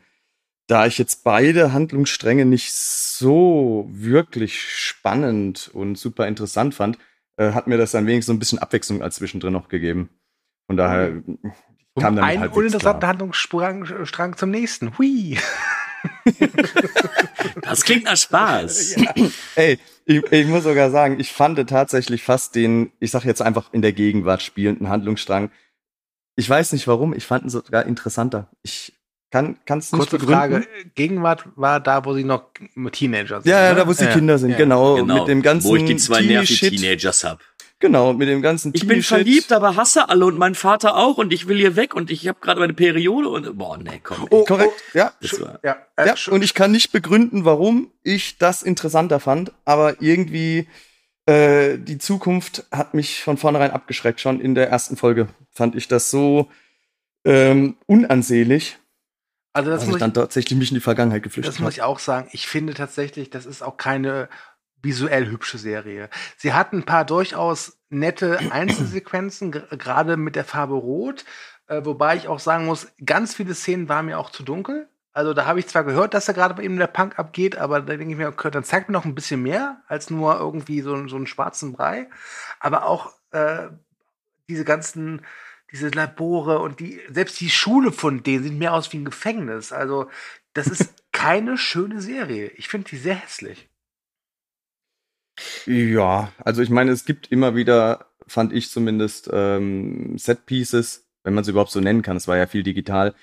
[0.68, 7.00] da ich jetzt beide Handlungsstränge nicht so wirklich spannend und super interessant fand,
[7.38, 10.12] äh, hat mir das dann wenigstens so ein bisschen Abwechslung als zwischendrin noch gegeben.
[10.68, 11.24] Von daher
[11.94, 14.98] um kam dann ein uninteressanter Handlungsstrang zum nächsten.
[14.98, 15.38] Hui.
[17.64, 18.98] das klingt nach Spaß.
[18.98, 19.14] Ja.
[19.56, 23.74] Ey, ich, ich, muss sogar sagen, ich fand tatsächlich fast den, ich sag jetzt einfach
[23.74, 25.50] in der Gegenwart spielenden Handlungsstrang.
[26.36, 28.50] Ich weiß nicht warum, ich fand ihn sogar interessanter.
[28.62, 28.94] Ich
[29.32, 30.36] kann es nicht Kurze begründen.
[30.36, 32.52] Frage, Gegenwart war da, wo sie noch
[32.92, 33.50] Teenager sind.
[33.50, 34.14] Ja, ja, da wo sie ja.
[34.14, 34.58] Kinder sind, ja.
[34.58, 35.20] genau, genau.
[35.20, 37.42] Mit dem ganzen Wo ich die zwei nervigen Teenagers hab.
[37.80, 41.32] Genau, mit dem ganzen Ich bin verliebt, aber hasse alle und mein Vater auch und
[41.32, 44.26] ich will hier weg und ich habe gerade meine Periode und boah, nee, komm.
[44.32, 45.14] Oh, korrekt, oh, ja.
[45.64, 46.16] Ja, äh, ja.
[46.32, 50.68] Und ich kann nicht begründen, warum ich das interessanter fand, aber irgendwie
[51.28, 54.22] äh, die Zukunft hat mich von vornherein abgeschreckt.
[54.22, 56.50] Schon in der ersten Folge fand ich das so
[57.26, 58.80] ähm, unansehlich.
[59.54, 61.54] Also das muss ich dann tatsächlich mich in die Vergangenheit geflüchtet.
[61.54, 62.30] Das muss ich auch sagen.
[62.32, 64.30] Ich finde tatsächlich, das ist auch keine
[64.88, 66.10] visuell hübsche Serie.
[66.38, 71.26] Sie hat ein paar durchaus nette Einzelsequenzen, gerade mit der Farbe Rot.
[71.68, 74.88] Äh, wobei ich auch sagen muss, ganz viele Szenen waren mir auch zu dunkel.
[75.12, 77.82] Also da habe ich zwar gehört, dass da gerade bei ihm der Punk abgeht, aber
[77.82, 80.82] da denke ich mir, okay, dann zeigt mir noch ein bisschen mehr als nur irgendwie
[80.82, 82.08] so, so einen schwarzen Brei.
[82.60, 83.68] Aber auch äh,
[84.48, 85.26] diese ganzen,
[85.72, 89.74] diese Labore und die, selbst die Schule von denen sieht mehr aus wie ein Gefängnis.
[89.74, 90.10] Also
[90.54, 92.50] das ist keine schöne Serie.
[92.50, 93.70] Ich finde die sehr hässlich.
[95.66, 101.44] Ja, also ich meine, es gibt immer wieder, fand ich zumindest, ähm, Set-Pieces, wenn man
[101.44, 103.14] es überhaupt so nennen kann, es war ja viel digital,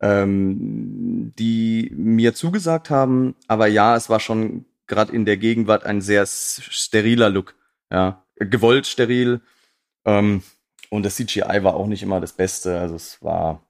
[0.00, 6.00] ähm, die mir zugesagt haben, aber ja, es war schon gerade in der Gegenwart ein
[6.00, 7.54] sehr steriler Look,
[7.90, 9.40] ja, gewollt steril.
[10.04, 10.42] Ähm,
[10.90, 13.66] und das CGI war auch nicht immer das Beste, also es war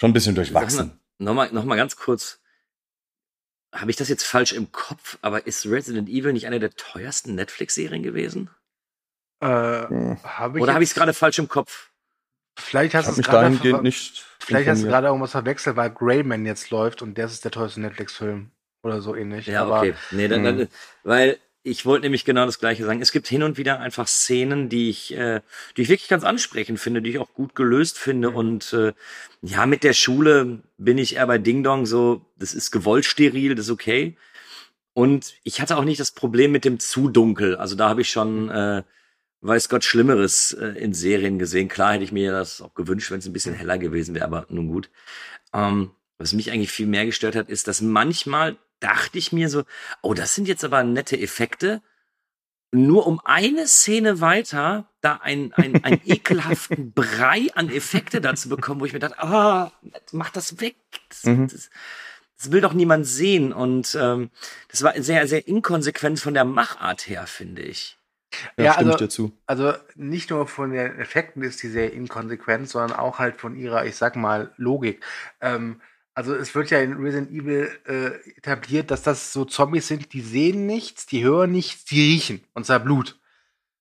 [0.00, 0.98] schon ein bisschen durchwachsen.
[1.18, 2.40] Nochmal, nochmal ganz kurz,
[3.80, 7.34] habe ich das jetzt falsch im Kopf, aber ist Resident Evil nicht eine der teuersten
[7.34, 8.50] Netflix-Serien gewesen?
[9.40, 11.90] Äh, hab Oder habe ich es gerade falsch im Kopf?
[12.58, 13.50] Vielleicht hast du es gerade
[13.82, 14.24] nicht.
[14.38, 17.80] Vielleicht hast du gerade irgendwas verwechselt, weil Greyman jetzt läuft und der ist der teuerste
[17.80, 18.50] Netflix-Film
[18.82, 19.46] oder so ähnlich.
[19.46, 19.94] Ja, aber, okay.
[20.10, 20.68] Nee, dann, dann, hm.
[21.02, 23.02] weil ich wollte nämlich genau das Gleiche sagen.
[23.02, 25.40] Es gibt hin und wieder einfach Szenen, die ich, äh,
[25.76, 28.30] die ich wirklich ganz ansprechend finde, die ich auch gut gelöst finde.
[28.30, 28.36] Mhm.
[28.36, 28.92] Und äh,
[29.42, 33.56] ja, mit der Schule bin ich eher bei Ding Dong so, das ist gewollt steril,
[33.56, 34.16] das ist okay.
[34.92, 37.56] Und ich hatte auch nicht das Problem mit dem zu dunkel.
[37.56, 38.84] Also da habe ich schon, äh,
[39.40, 41.66] weiß Gott, Schlimmeres äh, in Serien gesehen.
[41.66, 44.46] Klar hätte ich mir das auch gewünscht, wenn es ein bisschen heller gewesen wäre, aber
[44.50, 44.88] nun gut.
[45.52, 49.64] Ähm, was mich eigentlich viel mehr gestört hat, ist, dass manchmal dachte ich mir so,
[50.02, 51.82] oh, das sind jetzt aber nette Effekte.
[52.72, 58.80] Nur um eine Szene weiter da einen, einen, einen ekelhaften Brei an Effekte dazu bekommen,
[58.80, 60.76] wo ich mir dachte, ah, oh, mach das weg.
[61.08, 61.48] Das, mhm.
[61.48, 61.70] das,
[62.36, 63.52] das, will doch niemand sehen.
[63.52, 64.30] Und ähm,
[64.68, 67.96] das war sehr, sehr inkonsequent von der Machart her, finde ich.
[68.56, 69.32] Ja, ja stimme also, ich dazu.
[69.46, 73.86] Also nicht nur von den Effekten ist die sehr inkonsequent, sondern auch halt von ihrer,
[73.86, 75.02] ich sag mal, Logik.
[75.40, 75.80] Ähm,
[76.16, 80.22] Also es wird ja in Resident Evil äh, etabliert, dass das so Zombies sind, die
[80.22, 82.42] sehen nichts, die hören nichts, die riechen.
[82.54, 83.20] Und zwar Blut.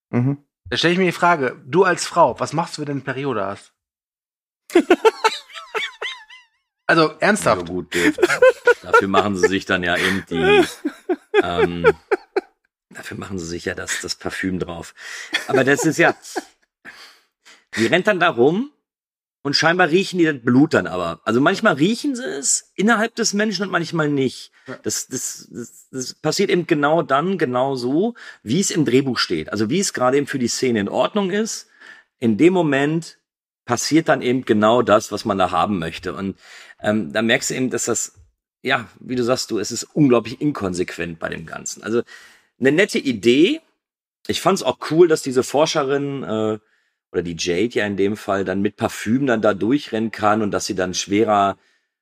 [0.09, 0.43] Mhm.
[0.65, 3.01] Da stelle ich mir die Frage, du als Frau, was machst du, wenn du eine
[3.01, 3.71] Periode hast?
[6.87, 7.69] also ernsthaft.
[7.69, 8.15] Ja, gut, Dave.
[8.81, 10.65] Dafür machen sie sich dann ja eben die.
[11.41, 11.87] Ähm,
[12.89, 14.93] dafür machen sie sich ja das, das Parfüm drauf.
[15.47, 16.13] Aber das ist ja.
[17.77, 18.71] Die rennt dann da rum
[19.45, 21.21] und scheinbar riechen die das Blut dann aber.
[21.23, 24.51] Also manchmal riechen sie es innerhalb des Menschen und manchmal nicht.
[24.81, 29.51] Das, das, das, das passiert eben genau dann, genau so, wie es im Drehbuch steht.
[29.51, 31.67] Also wie es gerade eben für die Szene in Ordnung ist.
[32.17, 33.19] In dem Moment
[33.65, 36.15] passiert dann eben genau das, was man da haben möchte.
[36.15, 36.39] Und
[36.81, 38.13] ähm, da merkst du eben, dass das,
[38.63, 41.83] ja, wie du sagst, du, es ist unglaublich inkonsequent bei dem Ganzen.
[41.83, 42.01] Also
[42.59, 43.61] eine nette Idee.
[44.25, 46.57] Ich fand es auch cool, dass diese Forscherin äh,
[47.15, 50.51] oder die Jade ja in dem Fall dann mit Parfüm dann da durchrennen kann und
[50.51, 51.57] dass sie dann schwerer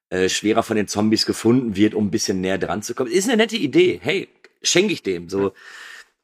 [0.09, 3.11] äh, schwerer von den Zombies gefunden wird, um ein bisschen näher dran zu kommen.
[3.11, 3.99] Ist eine nette Idee.
[4.01, 4.27] Hey,
[4.63, 5.29] schenke ich dem.
[5.29, 5.53] So,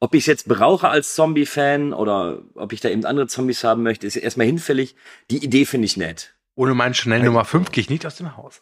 [0.00, 3.82] ob ich es jetzt brauche als Zombie-Fan oder ob ich da eben andere Zombies haben
[3.82, 4.96] möchte, ist erstmal hinfällig.
[5.30, 6.34] Die Idee finde ich nett.
[6.56, 8.60] Ohne meinen Chanel Nummer 5 gehe ich nicht aus dem Haus.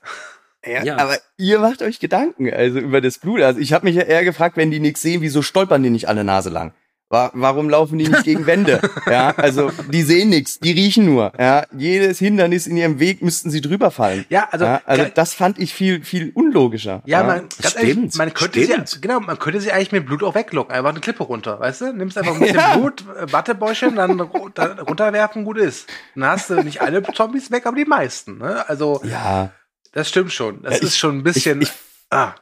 [0.64, 0.96] Ja, Ja.
[0.98, 3.40] aber ihr macht euch Gedanken, also über das Blut.
[3.40, 6.08] Also ich habe mich ja eher gefragt, wenn die nichts sehen, wieso stolpern die nicht
[6.08, 6.74] alle Nase lang?
[7.10, 8.80] Wa warum laufen die nicht gegen Wände?
[9.06, 11.32] Ja, also die sehen nichts, die riechen nur.
[11.38, 14.26] Ja, jedes Hindernis in ihrem Weg müssten sie drüber fallen.
[14.28, 17.02] Ja, also, ja, also das fand ich viel viel unlogischer.
[17.06, 18.88] Ja, man, ganz stimmt, ehrlich, man könnte stimmt.
[18.90, 20.74] sie, genau, man könnte sie eigentlich mit Blut auch weglocken.
[20.74, 21.92] Einfach eine Klippe runter, weißt du?
[21.94, 25.88] Nimmst einfach ein bisschen Blut, äh, Wattebäuschen, dann, ru- dann runterwerfen, gut ist.
[26.14, 28.68] Dann hast du nicht alle Zombies weg, aber die meisten, ne?
[28.68, 29.50] Also, ja,
[29.92, 30.60] das stimmt schon.
[30.62, 31.72] Das Ja, ich- ist schon ein bisschen, ich-
[32.10, 32.34] ah,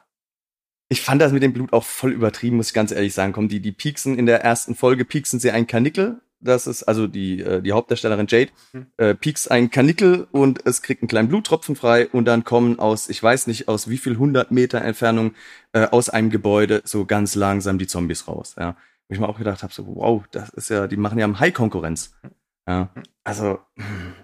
[0.89, 3.33] ich fand das mit dem Blut auch voll übertrieben, muss ich ganz ehrlich sagen.
[3.33, 6.21] Komm, die die pieksen in der ersten Folge pieksen sie ein Kanickel.
[6.39, 8.87] Das ist also die äh, die Hauptdarstellerin Jade Hm.
[8.99, 13.09] äh, piekst ein Kanickel und es kriegt einen kleinen Bluttropfen frei und dann kommen aus
[13.09, 15.35] ich weiß nicht aus wie viel hundert Meter Entfernung
[15.73, 18.55] äh, aus einem Gebäude so ganz langsam die Zombies raus.
[18.59, 18.77] Ja,
[19.09, 21.55] wo ich mir auch gedacht habe so wow, das ist ja die machen ja High
[21.55, 22.15] Konkurrenz.
[22.69, 22.91] Ja,
[23.25, 24.15] also hm,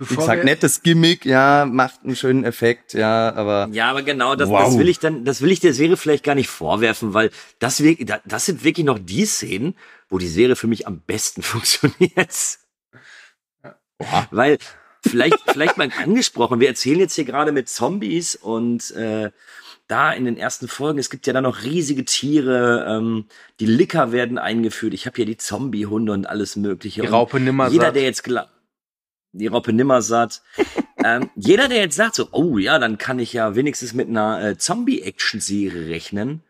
[0.00, 4.02] ja, wie bevor gesagt nettes Gimmick, ja macht einen schönen Effekt, ja, aber Ja, aber
[4.02, 4.64] genau, das, Wow.
[4.64, 7.82] das will ich dann, das will ich der Serie vielleicht gar nicht vorwerfen, weil das,
[8.24, 9.76] das sind wirklich noch die Szenen,
[10.08, 12.58] wo die Serie für mich am besten funktioniert.
[14.30, 14.58] Weil,
[15.06, 19.30] vielleicht, vielleicht mal angesprochen, wir erzählen jetzt hier gerade mit Zombies und äh,
[19.86, 23.26] da in den ersten Folgen, es gibt ja da noch riesige Tiere, ähm,
[23.60, 24.94] die Licker werden eingeführt.
[24.94, 27.02] Ich habe hier die Zombie-Hunde und alles mögliche.
[27.02, 28.48] die Raupe nimmer jeder, der jetzt gla-
[29.34, 30.42] die Raupe nimmersatt.
[31.04, 34.42] ähm, jeder, der jetzt sagt so, oh ja, dann kann ich ja wenigstens mit einer
[34.42, 36.42] äh, Zombie-Action-Serie rechnen.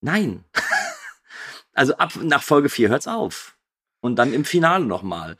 [0.00, 0.44] Nein.
[1.74, 3.56] also ab nach Folge 4 hört's auf.
[4.00, 5.36] Und dann im Finale nochmal.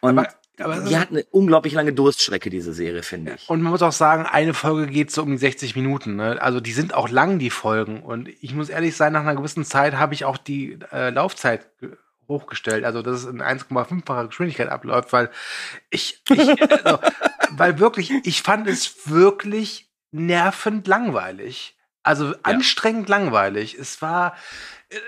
[0.00, 3.48] Und Aber- aber- die hat eine unglaublich lange Durststrecke, diese Serie, finde ich.
[3.50, 6.16] Und man muss auch sagen, eine Folge geht so um die 60 Minuten.
[6.16, 6.40] Ne?
[6.40, 8.02] Also die sind auch lang, die Folgen.
[8.02, 11.68] Und ich muss ehrlich sein, nach einer gewissen Zeit habe ich auch die äh, Laufzeit
[12.28, 12.84] hochgestellt.
[12.84, 15.30] Also dass es in 1,5-facher Geschwindigkeit abläuft, weil
[15.90, 16.98] ich, ich also,
[17.50, 21.76] weil wirklich, ich fand es wirklich nervend langweilig.
[22.02, 23.74] Also anstrengend langweilig.
[23.74, 24.36] Es war,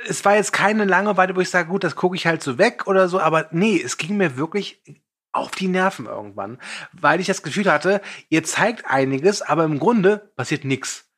[0.08, 2.86] es war jetzt keine Langeweile, wo ich sage, gut, das gucke ich halt so weg
[2.86, 4.82] oder so, aber nee, es ging mir wirklich
[5.30, 6.58] auf die Nerven irgendwann,
[6.92, 11.08] weil ich das Gefühl hatte, ihr zeigt einiges, aber im Grunde passiert nichts.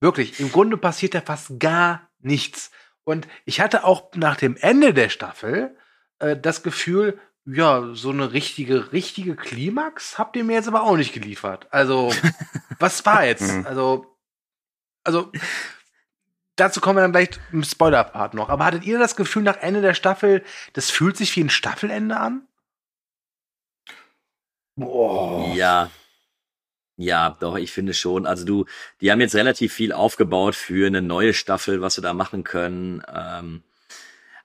[0.00, 2.70] Wirklich, im Grunde passiert da fast gar nichts.
[3.04, 5.76] Und ich hatte auch nach dem Ende der Staffel
[6.18, 10.96] äh, das Gefühl, ja, so eine richtige, richtige Klimax habt ihr mir jetzt aber auch
[10.96, 11.66] nicht geliefert.
[11.70, 12.12] Also,
[12.78, 13.52] was war jetzt?
[13.52, 13.66] Mhm.
[13.66, 14.06] Also,
[15.04, 15.30] also,
[16.56, 18.48] dazu kommen wir dann gleich im Spoiler-Part noch.
[18.48, 22.16] Aber hattet ihr das Gefühl nach Ende der Staffel, das fühlt sich wie ein Staffelende
[22.16, 22.48] an?
[24.76, 25.54] boah.
[25.54, 25.90] Ja.
[26.96, 28.26] Ja, doch, ich finde schon.
[28.26, 28.66] Also du,
[29.00, 33.02] die haben jetzt relativ viel aufgebaut für eine neue Staffel, was sie da machen können.
[33.12, 33.62] Ähm,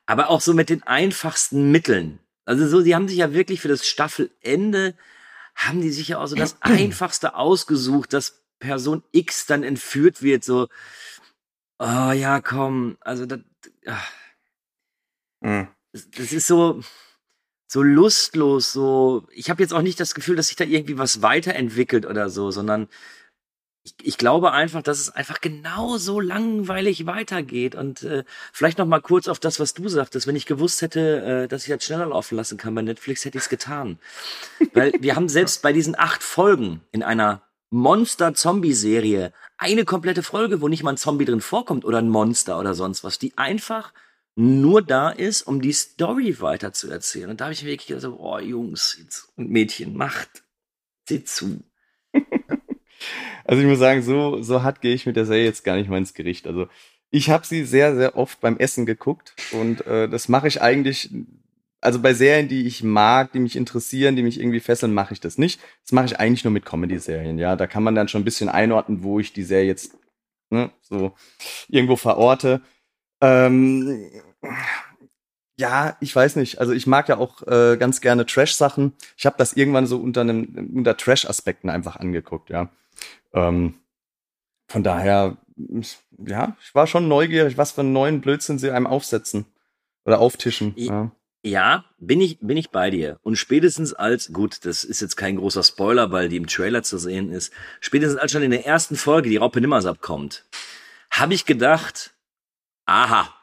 [0.05, 2.19] aber auch so mit den einfachsten Mitteln.
[2.45, 4.95] Also so, die haben sich ja wirklich für das Staffelende,
[5.53, 10.43] haben die sich ja auch so das Einfachste ausgesucht, dass Person X dann entführt wird,
[10.43, 10.67] so,
[11.77, 13.39] oh ja, komm, also das,
[13.85, 14.11] ach,
[15.41, 15.67] Mhm.
[15.93, 16.81] das das ist so
[17.71, 21.21] so lustlos, so ich habe jetzt auch nicht das Gefühl, dass sich da irgendwie was
[21.21, 22.87] weiterentwickelt oder so, sondern
[23.83, 27.75] ich, ich glaube einfach, dass es einfach genauso langweilig weitergeht.
[27.75, 31.43] Und äh, vielleicht noch mal kurz auf das, was du sagtest, wenn ich gewusst hätte,
[31.43, 33.99] äh, dass ich das schneller laufen lassen kann bei Netflix, hätte ich es getan,
[34.73, 40.67] weil wir haben selbst bei diesen acht Folgen in einer Monster-Zombie-Serie eine komplette Folge, wo
[40.67, 43.93] nicht mal ein Zombie drin vorkommt oder ein Monster oder sonst was, die einfach
[44.39, 47.29] nur da ist, um die Story weiter zu erzählen.
[47.29, 48.97] Und da habe ich wirklich gedacht, so, oh Jungs
[49.35, 50.43] und Mädchen, macht,
[51.07, 51.59] seht zu.
[53.45, 55.89] Also ich muss sagen, so, so hart gehe ich mit der Serie jetzt gar nicht
[55.89, 56.45] mal ins Gericht.
[56.45, 56.67] Also
[57.09, 61.09] ich habe sie sehr, sehr oft beim Essen geguckt und äh, das mache ich eigentlich,
[61.81, 65.19] also bei Serien, die ich mag, die mich interessieren, die mich irgendwie fesseln, mache ich
[65.19, 65.59] das nicht.
[65.83, 67.55] Das mache ich eigentlich nur mit Comedy-Serien, ja.
[67.55, 69.97] Da kann man dann schon ein bisschen einordnen, wo ich die Serie jetzt
[70.51, 71.13] ne, so
[71.69, 72.61] irgendwo verorte.
[73.21, 74.11] Ähm,
[75.57, 76.59] ja, ich weiß nicht.
[76.59, 78.93] Also ich mag ja auch äh, ganz gerne Trash-Sachen.
[79.17, 82.69] Ich habe das irgendwann so unter einem unter Trash-Aspekten einfach angeguckt, ja.
[83.33, 83.75] Ähm,
[84.67, 85.37] von daher,
[86.25, 89.45] ja, ich war schon neugierig, was für einen neuen Blödsinn sie einem aufsetzen
[90.05, 90.73] oder auftischen.
[90.77, 91.11] Ja.
[91.41, 93.17] Ja, bin ich, bin ich bei dir.
[93.23, 96.97] Und spätestens als, gut, das ist jetzt kein großer Spoiler, weil die im Trailer zu
[96.97, 100.45] sehen ist, spätestens als schon in der ersten Folge die Raupe Nimmersab kommt,
[101.11, 102.13] habe ich gedacht,
[102.85, 103.33] aha,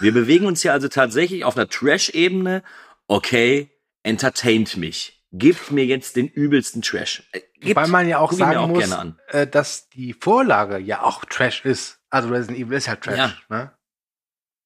[0.00, 2.62] wir bewegen uns hier also tatsächlich auf einer Trash-Ebene.
[3.06, 3.70] Okay,
[4.02, 5.24] entertaint mich.
[5.32, 7.28] Gibt mir jetzt den übelsten Trash.
[7.32, 8.92] Äh, gibt, Weil man ja auch sagen auch muss,
[9.28, 12.00] äh, dass die Vorlage ja auch Trash ist.
[12.10, 13.16] Also Resident Evil ist halt Trash.
[13.16, 13.36] Ja.
[13.48, 13.72] Ne?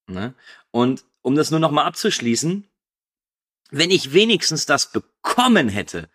[0.07, 0.35] Ne?
[0.71, 2.69] Und um das nur noch mal abzuschließen,
[3.71, 6.09] wenn ich wenigstens das bekommen hätte,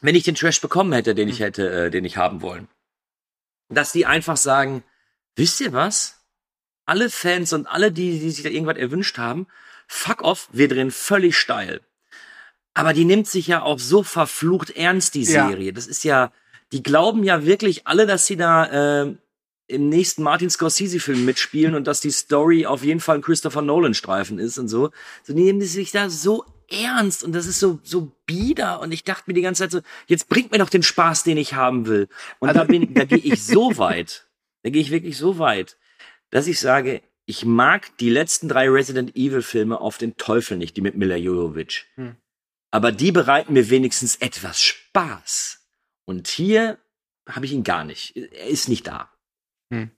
[0.00, 1.44] wenn ich den Trash bekommen hätte, den ich hm.
[1.44, 2.68] hätte, äh, den ich haben wollen,
[3.68, 4.84] dass die einfach sagen,
[5.36, 6.21] wisst ihr was?
[6.92, 9.46] Alle Fans und alle, die, die sich da irgendwas erwünscht haben,
[9.86, 11.80] fuck off, wir drehen völlig steil.
[12.74, 15.68] Aber die nimmt sich ja auch so verflucht ernst, die Serie.
[15.68, 15.72] Ja.
[15.72, 16.32] Das ist ja,
[16.70, 19.14] die glauben ja wirklich alle, dass sie da äh,
[19.68, 24.38] im nächsten Martin Scorsese-Film mitspielen und dass die Story auf jeden Fall ein Christopher Nolan-Streifen
[24.38, 24.90] ist und so.
[25.22, 29.02] So die nehmen sich da so ernst und das ist so so bieder und ich
[29.02, 31.86] dachte mir die ganze Zeit so, jetzt bringt mir doch den Spaß, den ich haben
[31.86, 32.08] will.
[32.38, 34.26] Und also, da bin da gehe ich so weit.
[34.62, 35.76] Da gehe ich wirklich so weit,
[36.32, 40.76] dass ich sage, ich mag die letzten drei Resident Evil Filme auf den Teufel nicht,
[40.76, 41.86] die mit Mila Jovovich.
[41.94, 42.16] Hm.
[42.72, 45.60] Aber die bereiten mir wenigstens etwas Spaß.
[46.04, 46.78] Und hier
[47.28, 48.16] habe ich ihn gar nicht.
[48.16, 49.12] Er ist nicht da.
[49.72, 49.90] Hm.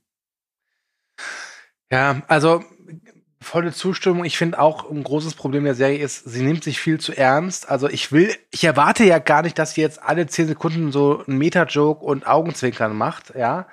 [1.89, 2.63] Ja, also
[3.41, 4.25] volle Zustimmung.
[4.25, 7.69] Ich finde auch ein großes Problem der Serie ist, sie nimmt sich viel zu ernst.
[7.69, 11.23] Also ich will, ich erwarte ja gar nicht, dass sie jetzt alle zehn Sekunden so
[11.25, 13.67] einen Meta-Joke und Augenzwinkern macht, ja.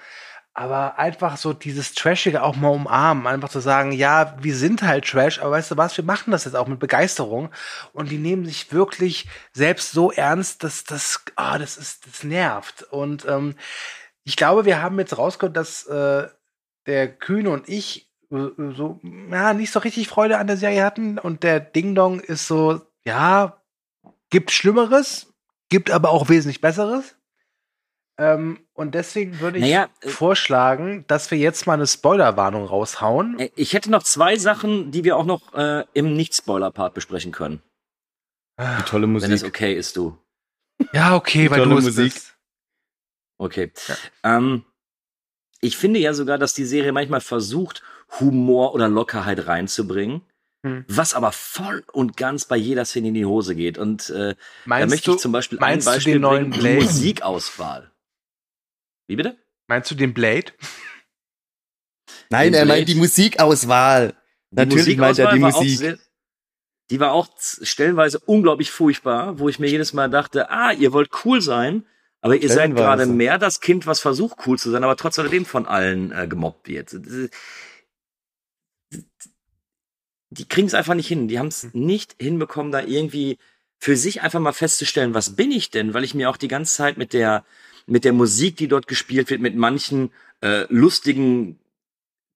[0.54, 5.06] Aber einfach so dieses Trashige auch mal umarmen, einfach zu sagen, ja, wir sind halt
[5.06, 7.50] Trash, aber weißt du was, wir machen das jetzt auch mit Begeisterung.
[7.94, 12.82] Und die nehmen sich wirklich selbst so ernst, dass das, ah, das ist, das nervt.
[12.90, 13.54] Und ähm,
[14.24, 16.28] ich glaube, wir haben jetzt rausgehört, dass äh,
[16.86, 21.18] der Kühne und ich äh, so, ja, nicht so richtig Freude an der Serie hatten
[21.18, 23.62] und der Ding Dong ist so, ja,
[24.30, 25.32] gibt Schlimmeres,
[25.68, 27.14] gibt aber auch wesentlich Besseres.
[28.18, 33.38] Ähm, und deswegen würde ich naja, äh, vorschlagen, dass wir jetzt mal eine Spoilerwarnung raushauen.
[33.38, 37.62] Äh, ich hätte noch zwei Sachen, die wir auch noch äh, im Nicht-Spoiler-Part besprechen können.
[38.58, 39.28] Die tolle Musik.
[39.28, 40.18] Wenn es okay ist, du.
[40.92, 42.12] Ja, okay, Die weil tolle du Musik.
[42.12, 42.36] Bist.
[43.38, 43.72] Okay.
[43.88, 43.96] Ja.
[44.36, 44.64] Ähm,
[45.60, 47.82] ich finde ja sogar, dass die Serie manchmal versucht,
[48.20, 50.22] Humor oder Lockerheit reinzubringen.
[50.64, 50.84] Hm.
[50.86, 53.78] Was aber voll und ganz bei jeder Szene in die Hose geht.
[53.78, 54.34] Und äh,
[54.66, 57.91] da möchte ich zum Beispiel ein Beispiel bringen, die Musikauswahl.
[59.12, 59.36] Wie bitte?
[59.66, 60.52] Meinst du den Blade?
[62.30, 62.78] Nein, den er Blade?
[62.78, 64.14] meint die Musikauswahl.
[64.50, 65.78] Die Natürlich meint er die Musik.
[65.78, 65.98] Sehr,
[66.88, 71.10] die war auch stellenweise unglaublich furchtbar, wo ich mir jedes Mal dachte, ah, ihr wollt
[71.26, 71.84] cool sein,
[72.22, 75.44] aber ihr seid gerade mehr das Kind, was versucht cool zu sein, aber trotz alledem
[75.44, 76.96] von allen äh, gemobbt wird.
[80.30, 81.28] Die kriegen es einfach nicht hin.
[81.28, 81.70] Die haben es hm.
[81.74, 83.36] nicht hinbekommen, da irgendwie
[83.78, 85.92] für sich einfach mal festzustellen, was bin ich denn?
[85.92, 87.44] Weil ich mir auch die ganze Zeit mit der
[87.86, 91.58] mit der Musik, die dort gespielt wird, mit manchen äh, lustigen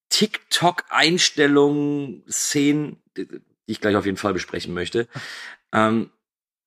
[0.09, 3.29] TikTok-Einstellungen, Szenen, die
[3.67, 5.09] ich gleich auf jeden Fall besprechen möchte,
[5.73, 6.11] ähm,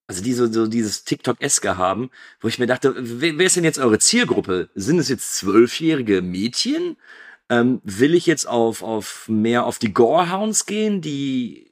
[0.06, 3.64] also die so, so dieses TikTok-eske haben, wo ich mir dachte, wer, wer ist denn
[3.64, 4.68] jetzt eure Zielgruppe?
[4.74, 6.96] Sind es jetzt zwölfjährige Mädchen?
[7.48, 11.70] Ähm, will ich jetzt auf, auf mehr auf die Gorehounds gehen, die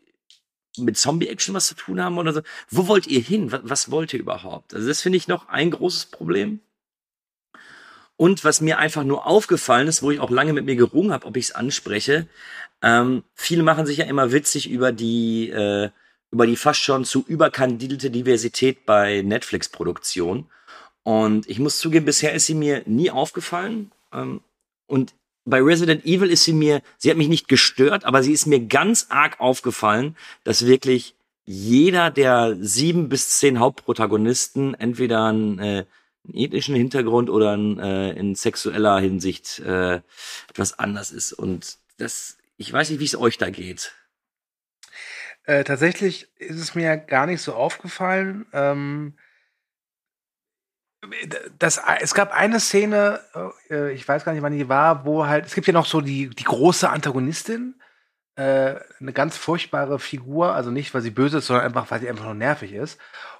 [0.76, 2.42] mit Zombie-Action was zu tun haben oder so?
[2.70, 3.50] Wo wollt ihr hin?
[3.50, 4.72] Was, was wollt ihr überhaupt?
[4.72, 6.60] Also das finde ich noch ein großes Problem.
[8.18, 11.24] Und was mir einfach nur aufgefallen ist, wo ich auch lange mit mir gerungen habe,
[11.24, 12.26] ob ich es anspreche,
[12.82, 15.88] ähm, viele machen sich ja immer witzig über die äh,
[16.30, 20.46] über die fast schon zu überkandidelte Diversität bei Netflix-Produktionen.
[21.02, 23.92] Und ich muss zugeben, bisher ist sie mir nie aufgefallen.
[24.12, 24.40] Ähm,
[24.86, 25.14] und
[25.44, 28.60] bei Resident Evil ist sie mir, sie hat mich nicht gestört, aber sie ist mir
[28.60, 31.14] ganz arg aufgefallen, dass wirklich
[31.46, 35.84] jeder der sieben bis zehn Hauptprotagonisten entweder einen, äh,
[36.28, 40.00] einen ethnischen Hintergrund oder einen, äh, in sexueller Hinsicht äh,
[40.48, 41.32] etwas anders ist.
[41.32, 43.92] Und das, ich weiß nicht, wie es euch da geht.
[45.44, 48.46] Äh, tatsächlich ist es mir gar nicht so aufgefallen.
[48.52, 49.14] Ähm,
[51.58, 53.20] das, es gab eine Szene,
[53.70, 56.00] äh, ich weiß gar nicht, wann die war, wo halt, es gibt ja noch so
[56.00, 57.80] die, die große Antagonistin,
[58.34, 62.08] äh, eine ganz furchtbare Figur, also nicht, weil sie böse ist, sondern einfach, weil sie
[62.08, 62.98] einfach nur nervig ist.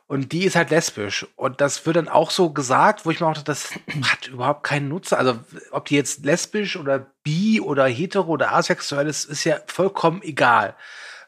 [0.09, 1.27] Und die ist halt lesbisch.
[1.37, 3.73] Und das wird dann auch so gesagt, wo ich mir auch dachte, das
[4.11, 5.17] hat überhaupt keinen Nutzen.
[5.17, 5.39] Also,
[5.71, 10.75] ob die jetzt lesbisch oder bi oder hetero oder asexuell ist, ist ja vollkommen egal.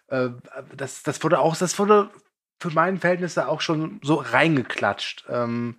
[0.09, 0.31] Äh,
[0.75, 2.11] das, das wurde auch, das wurde
[2.59, 5.25] für meinen Verhältnisse auch schon so reingeklatscht.
[5.29, 5.79] Ähm,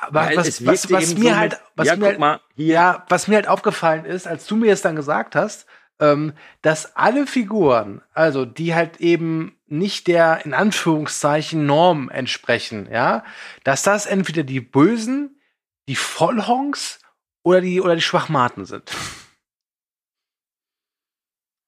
[0.00, 3.28] aber Weil was, was, was mir so halt, was Ja, mir halt, mal, ja, was
[3.28, 5.66] mir halt aufgefallen ist, als du mir es dann gesagt hast,
[6.00, 6.32] ähm,
[6.62, 13.24] dass alle Figuren, also die halt eben nicht der in Anführungszeichen Norm entsprechen, ja,
[13.64, 15.40] dass das entweder die Bösen,
[15.88, 17.00] die Vollhonks
[17.42, 18.90] oder die oder die Schwachmaten sind.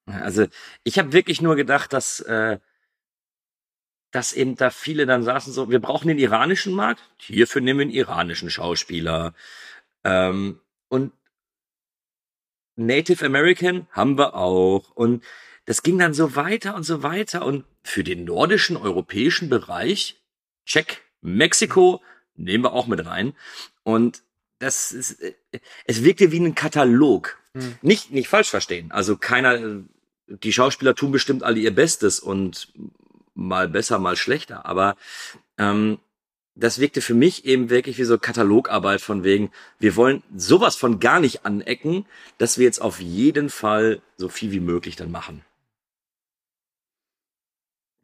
[0.07, 0.47] Also
[0.85, 2.59] ich habe wirklich nur gedacht, dass, äh,
[4.11, 7.85] dass eben da viele dann saßen so, wir brauchen den iranischen Markt, hierfür nehmen wir
[7.85, 9.35] einen iranischen Schauspieler.
[10.05, 11.13] Ähm, und
[12.87, 14.91] Native American haben wir auch.
[14.91, 15.23] Und
[15.67, 17.45] das ging dann so weiter und so weiter.
[17.45, 20.21] Und für den nordischen europäischen Bereich,
[20.65, 22.03] check, Mexiko,
[22.35, 23.35] nehmen wir auch mit rein.
[23.83, 24.23] Und
[24.59, 25.35] das ist, äh,
[25.85, 27.39] es wirkte wie ein Katalog.
[27.55, 27.77] Hm.
[27.83, 28.91] Nicht, nicht falsch verstehen.
[28.91, 29.83] Also keiner,
[30.27, 32.73] die Schauspieler tun bestimmt alle ihr Bestes und
[33.35, 34.67] mal besser, mal schlechter.
[34.67, 34.97] Aber
[35.59, 35.99] ähm,
[36.55, 41.01] das wirkte für mich eben wirklich wie so Katalogarbeit von wegen, wir wollen sowas von
[41.01, 42.07] gar nicht anecken,
[42.39, 45.43] dass wir jetzt auf jeden Fall so viel wie möglich dann machen.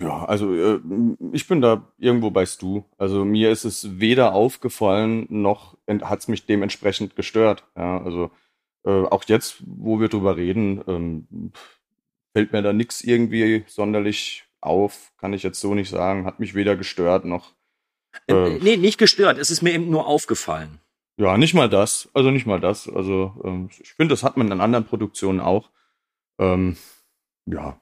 [0.01, 0.81] Ja, also äh,
[1.33, 2.83] ich bin da irgendwo bei Stu.
[2.99, 7.65] Also mir ist es weder aufgefallen, noch hat es mich dementsprechend gestört.
[7.77, 8.31] Ja, also
[8.85, 11.53] äh, auch jetzt, wo wir drüber reden, ähm,
[12.35, 16.27] fällt mir da nichts irgendwie sonderlich auf, kann ich jetzt so nicht sagen.
[16.27, 17.55] Hat mich weder gestört noch.
[18.27, 20.81] Äh, Äh, nee, nicht gestört, es ist mir eben nur aufgefallen.
[21.19, 22.09] Ja, nicht mal das.
[22.15, 22.89] Also nicht mal das.
[22.89, 25.71] Also ähm, ich finde, das hat man in anderen Produktionen auch.
[26.39, 26.77] Ähm,
[27.47, 27.81] ja,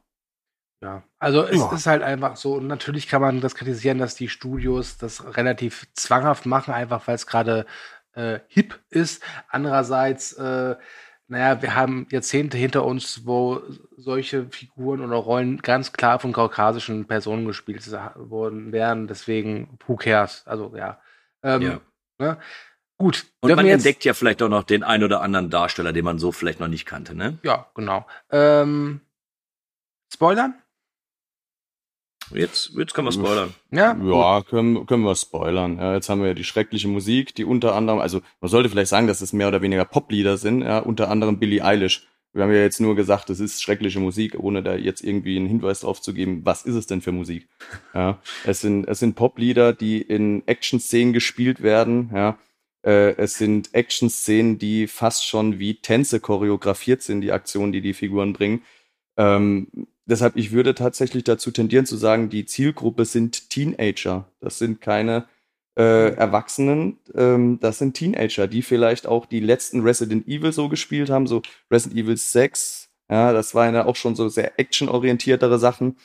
[0.82, 1.72] Ja, also es Ja.
[1.74, 5.86] ist halt einfach so, und natürlich kann man das kritisieren, dass die Studios das relativ
[5.94, 7.64] zwanghaft machen, einfach weil es gerade
[8.12, 9.22] äh, hip ist.
[9.48, 10.76] Andererseits, äh,
[11.28, 13.62] naja, wir haben Jahrzehnte hinter uns, wo
[13.96, 19.06] solche Figuren oder Rollen ganz klar von kaukasischen Personen gespielt worden wären.
[19.06, 20.46] Deswegen, who cares?
[20.46, 21.00] Also ja.
[21.42, 21.80] Ähm, Ja.
[22.18, 22.38] Ne?
[22.96, 23.26] Gut.
[23.40, 26.30] Und man entdeckt ja vielleicht auch noch den ein oder anderen Darsteller, den man so
[26.30, 27.38] vielleicht noch nicht kannte, ne?
[27.42, 28.06] Ja, genau.
[28.30, 29.00] Ähm,
[30.12, 30.54] Spoilern?
[32.32, 33.54] Jetzt, jetzt können wir spoilern.
[33.70, 33.96] Ja.
[34.02, 35.78] Ja, können, können wir spoilern.
[35.78, 38.90] Ja, jetzt haben wir ja die schreckliche Musik, die unter anderem, also man sollte vielleicht
[38.90, 42.06] sagen, dass es mehr oder weniger Poplieder sind, ja, unter anderem Billie Eilish.
[42.32, 45.46] Wir haben ja jetzt nur gesagt, es ist schreckliche Musik, ohne da jetzt irgendwie einen
[45.46, 47.48] Hinweis drauf zu geben, was ist es denn für Musik?
[47.94, 52.38] Ja, es sind, es sind Poplieder, die in Action-Szenen gespielt werden, ja.
[52.82, 57.94] Äh, es sind Action-Szenen, die fast schon wie Tänze choreografiert sind, die Aktionen, die die
[57.94, 58.62] Figuren bringen.
[59.16, 59.68] Ähm,
[60.06, 64.28] deshalb, ich würde tatsächlich dazu tendieren zu sagen, die Zielgruppe sind Teenager.
[64.40, 65.26] Das sind keine
[65.76, 71.10] äh, Erwachsenen, ähm, das sind Teenager, die vielleicht auch die letzten Resident Evil so gespielt
[71.10, 72.90] haben, so Resident Evil 6.
[73.10, 75.96] Ja, das waren ja auch schon so sehr actionorientiertere Sachen.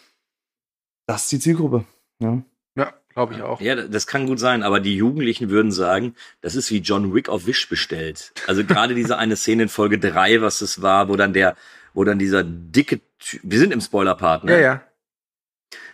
[1.07, 1.85] Das ist die Zielgruppe.
[2.19, 2.41] Ja.
[2.75, 3.61] ja glaube ich auch.
[3.61, 7.29] Ja, das kann gut sein, aber die Jugendlichen würden sagen, das ist wie John Wick
[7.29, 8.33] auf Wish bestellt.
[8.47, 11.55] Also gerade diese eine Szene in Folge 3, was es war, wo dann der,
[11.93, 14.53] wo dann dieser dicke Typ, wir sind im Spoiler-Part, ne?
[14.53, 14.83] Ja, ja.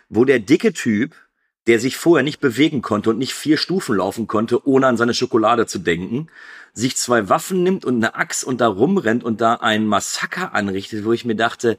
[0.08, 1.14] Wo der dicke Typ,
[1.66, 5.14] der sich vorher nicht bewegen konnte und nicht vier Stufen laufen konnte, ohne an seine
[5.14, 6.28] Schokolade zu denken,
[6.72, 11.04] sich zwei Waffen nimmt und eine Axt und da rumrennt und da ein Massaker anrichtet,
[11.04, 11.78] wo ich mir dachte,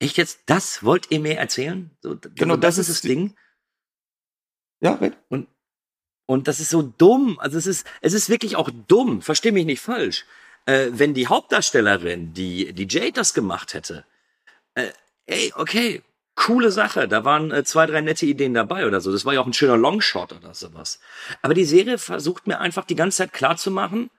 [0.00, 1.90] echt jetzt, das wollt ihr mir erzählen?
[2.02, 3.36] So, Genau, das, das ist das Ding.
[4.80, 5.16] Ja, red.
[6.26, 7.38] Und das ist so dumm.
[7.38, 9.22] Also es ist, es ist wirklich auch dumm.
[9.22, 10.26] Versteh mich nicht falsch.
[10.68, 14.04] Äh, wenn die Hauptdarstellerin, die, die Jade das gemacht hätte,
[14.74, 14.90] äh,
[15.24, 16.02] ey, okay,
[16.34, 17.08] coole Sache.
[17.08, 19.10] Da waren äh, zwei, drei nette Ideen dabei oder so.
[19.10, 21.00] Das war ja auch ein schöner Longshot oder sowas.
[21.40, 24.10] Aber die Serie versucht mir einfach die ganze Zeit klarzumachen,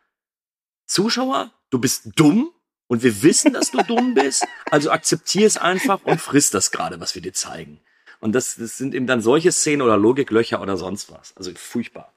[0.87, 2.51] Zuschauer, du bist dumm
[2.87, 4.43] und wir wissen, dass du dumm bist.
[4.71, 7.79] Also akzeptier es einfach und friss das gerade, was wir dir zeigen.
[8.21, 11.37] Und das, das sind eben dann solche Szenen oder Logiklöcher oder sonst was.
[11.37, 12.11] Also furchtbar.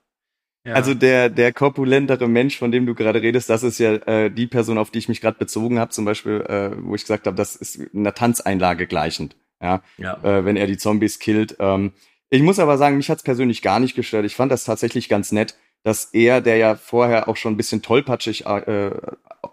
[0.65, 0.75] Ja.
[0.75, 4.47] Also der, der korpulentere Mensch, von dem du gerade redest, das ist ja äh, die
[4.47, 7.37] Person, auf die ich mich gerade bezogen habe, zum Beispiel, äh, wo ich gesagt habe,
[7.37, 9.37] das ist einer Tanzeinlage gleichend.
[9.61, 10.19] Ja, Ja.
[10.23, 11.57] äh, wenn er die Zombies killt.
[11.61, 11.93] Ähm,
[12.31, 14.25] ich muss aber sagen, mich hat's persönlich gar nicht gestört.
[14.25, 17.83] Ich fand das tatsächlich ganz nett, dass er, der ja vorher auch schon ein bisschen
[17.83, 18.91] tollpatschig äh,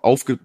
[0.02, 0.40] aufge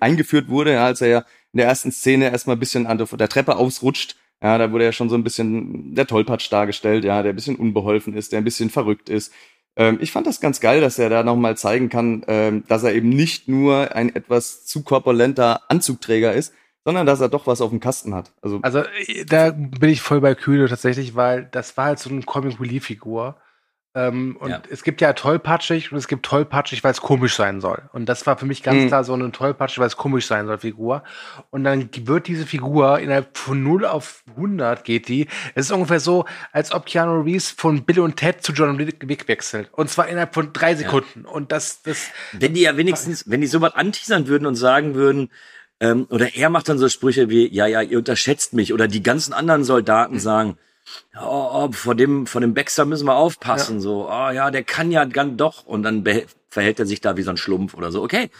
[0.00, 1.18] eingeführt wurde, ja, als er ja
[1.52, 4.16] in der ersten Szene erstmal ein bisschen an der, der Treppe ausrutscht.
[4.42, 7.56] Ja, da wurde ja schon so ein bisschen der Tollpatsch dargestellt, ja, der ein bisschen
[7.56, 9.32] unbeholfen ist, der ein bisschen verrückt ist.
[9.76, 12.94] Ähm, ich fand das ganz geil, dass er da nochmal zeigen kann, ähm, dass er
[12.94, 16.54] eben nicht nur ein etwas zu korpulenter Anzugträger ist,
[16.84, 18.32] sondern dass er doch was auf dem Kasten hat.
[18.42, 22.10] Also, Also äh, da bin ich voll bei Kühne tatsächlich, weil das war halt so
[22.10, 23.36] eine Comic Relief Figur.
[23.96, 24.60] Ähm, und Ja.
[24.70, 27.82] es gibt ja tollpatschig und es gibt tollpatschig, weil es komisch sein soll.
[27.94, 28.88] Und das war für mich ganz Mhm.
[28.88, 31.02] klar so eine tollpatschig, weil es komisch sein soll Figur.
[31.48, 35.28] Und dann wird diese Figur innerhalb von 0 auf 100 geht die.
[35.54, 39.28] Es ist ungefähr so, als ob Keanu Reeves von Bill und Ted zu John Wick
[39.28, 39.70] wechselt.
[39.72, 41.24] Und zwar innerhalb von drei Sekunden.
[41.24, 45.30] Und das, das, Wenn die ja wenigstens, wenn die sowas anteasern würden und sagen würden,
[45.80, 49.02] ähm, oder er macht dann so Sprüche wie, ja, ja, ihr unterschätzt mich, oder die
[49.02, 50.58] ganzen anderen Soldaten sagen,
[51.20, 54.90] oh, oh, vor dem, vor dem Baxter müssen wir aufpassen, so, oh ja, der kann
[54.90, 56.04] ja ganz doch, und dann
[56.48, 58.30] verhält er sich da wie so ein Schlumpf oder so, okay.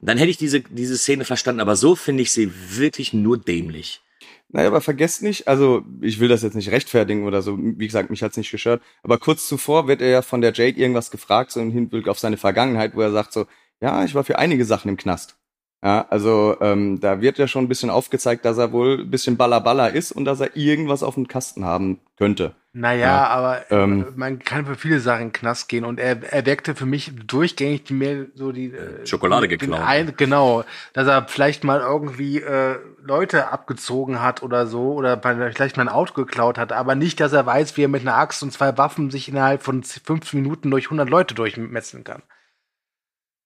[0.00, 4.00] Dann hätte ich diese, diese Szene verstanden, aber so finde ich sie wirklich nur dämlich.
[4.48, 8.10] Naja, aber vergesst nicht, also ich will das jetzt nicht rechtfertigen oder so, wie gesagt,
[8.10, 11.52] mich hat's nicht gestört, aber kurz zuvor wird er ja von der Jade irgendwas gefragt,
[11.52, 13.46] so im Hinblick auf seine Vergangenheit, wo er sagt so,
[13.80, 15.36] ja, ich war für einige Sachen im Knast.
[15.84, 19.36] Ja, also ähm, da wird ja schon ein bisschen aufgezeigt, dass er wohl ein bisschen
[19.36, 22.54] Ballaballa ist und dass er irgendwas auf dem Kasten haben könnte.
[22.72, 25.98] Naja, Ja, aber ähm, äh, man kann für viele Sachen in den Knast gehen und
[25.98, 29.80] er, er wirkte für mich durchgängig die mehr so die äh, Schokolade den geklaut.
[29.84, 30.62] Ein, genau,
[30.92, 35.82] dass er vielleicht mal irgendwie äh, Leute abgezogen hat oder so oder bei- vielleicht mal
[35.88, 38.52] ein Auto geklaut hat, aber nicht, dass er weiß, wie er mit einer Axt und
[38.52, 42.22] zwei Waffen sich innerhalb von fünf Minuten durch 100 Leute durchmetzen kann.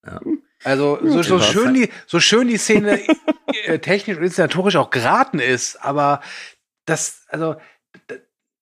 [0.04, 0.20] Ja.
[0.64, 3.00] Also so, so schön die so schön die Szene
[3.64, 6.22] äh, technisch und inszenatorisch auch geraten ist, aber
[6.86, 7.56] das also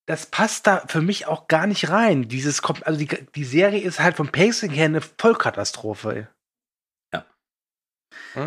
[0.06, 2.28] das passt da für mich auch gar nicht rein.
[2.28, 6.28] Dieses kommt also die, die Serie ist halt vom Pacing her eine Vollkatastrophe.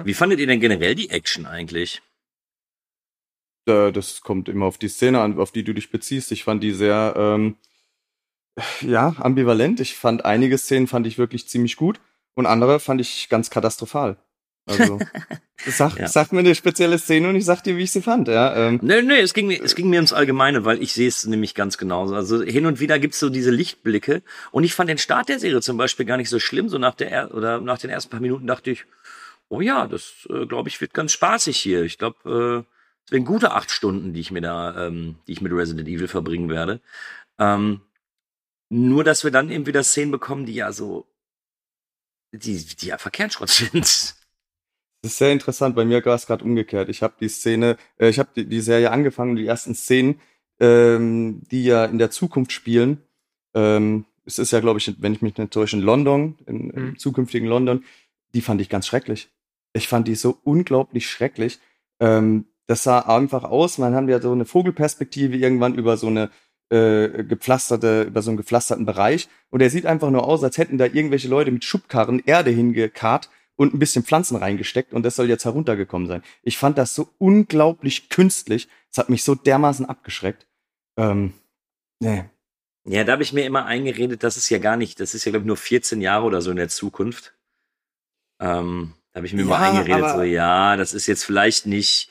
[0.03, 2.01] Wie fandet ihr denn generell die Action eigentlich?
[3.65, 6.31] Das kommt immer auf die Szene an, auf die du dich beziehst.
[6.31, 7.57] Ich fand die sehr, ähm,
[8.81, 9.79] ja, ambivalent.
[9.79, 11.99] Ich fand einige Szenen fand ich wirklich ziemlich gut
[12.37, 14.17] und andere fand ich ganz katastrophal.
[14.65, 14.99] Also,
[15.65, 16.07] sag, Ja.
[16.07, 18.27] sag mir eine spezielle Szene und ich sag dir, wie ich sie fand.
[18.27, 21.07] Ja, ähm, Nee, nee, es ging mir, es ging mir ums Allgemeine, weil ich sehe
[21.07, 22.15] es nämlich ganz genauso.
[22.15, 24.21] Also hin und wieder gibt's so diese Lichtblicke.
[24.51, 26.69] Und ich fand den Start der Serie zum Beispiel gar nicht so schlimm.
[26.69, 28.85] So nach der er oder nach den ersten paar Minuten dachte ich,
[29.49, 31.83] oh ja, das äh, glaube ich wird ganz spaßig hier.
[31.83, 32.73] Ich glaube, äh,
[33.05, 36.09] es werden gute acht Stunden, die ich mir da, ähm, die ich mit Resident Evil
[36.09, 36.81] verbringen werde.
[37.39, 37.81] Ähm,
[38.69, 41.07] nur, dass wir dann eben wieder Szenen bekommen, die ja so,
[42.31, 43.83] die, die ja Verkehrsschrott sind.
[43.83, 45.75] Das ist sehr interessant.
[45.75, 46.89] Bei mir war es gerade umgekehrt.
[46.89, 50.19] Ich habe die Szene, äh, ich habe die, die Serie angefangen, die ersten Szenen,
[50.59, 53.01] ähm, die ja in der Zukunft spielen.
[53.53, 56.85] Ähm, es ist ja, glaube ich, wenn ich mich nicht täusche, in London, in, im
[56.89, 56.97] Mhm.
[56.99, 57.85] zukünftigen London.
[58.33, 59.29] Die fand ich ganz schrecklich.
[59.73, 61.59] Ich fand die so unglaublich schrecklich.
[61.99, 63.77] Ähm, das sah einfach aus.
[63.77, 66.29] Man haben ja so eine Vogelperspektive irgendwann über so eine
[66.69, 69.29] äh, gepflasterte, über so einen gepflasterten Bereich.
[69.49, 73.29] Und er sieht einfach nur aus, als hätten da irgendwelche Leute mit Schubkarren Erde hingekarrt
[73.55, 76.23] und ein bisschen Pflanzen reingesteckt und das soll jetzt heruntergekommen sein.
[76.43, 78.67] Ich fand das so unglaublich künstlich.
[78.91, 80.47] Es hat mich so dermaßen abgeschreckt.
[80.97, 81.33] Ähm,
[81.99, 82.25] nee.
[82.85, 85.31] Ja, da habe ich mir immer eingeredet, das ist ja gar nicht, das ist ja,
[85.31, 87.33] glaube ich, nur 14 Jahre oder so in der Zukunft.
[88.39, 92.09] Ähm, da habe ich mir Ja, mal eingeredet, so, ja, das ist jetzt vielleicht nicht.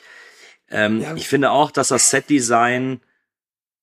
[0.69, 1.15] Ähm, Ja.
[1.15, 2.99] Ich finde auch, dass das Setdesign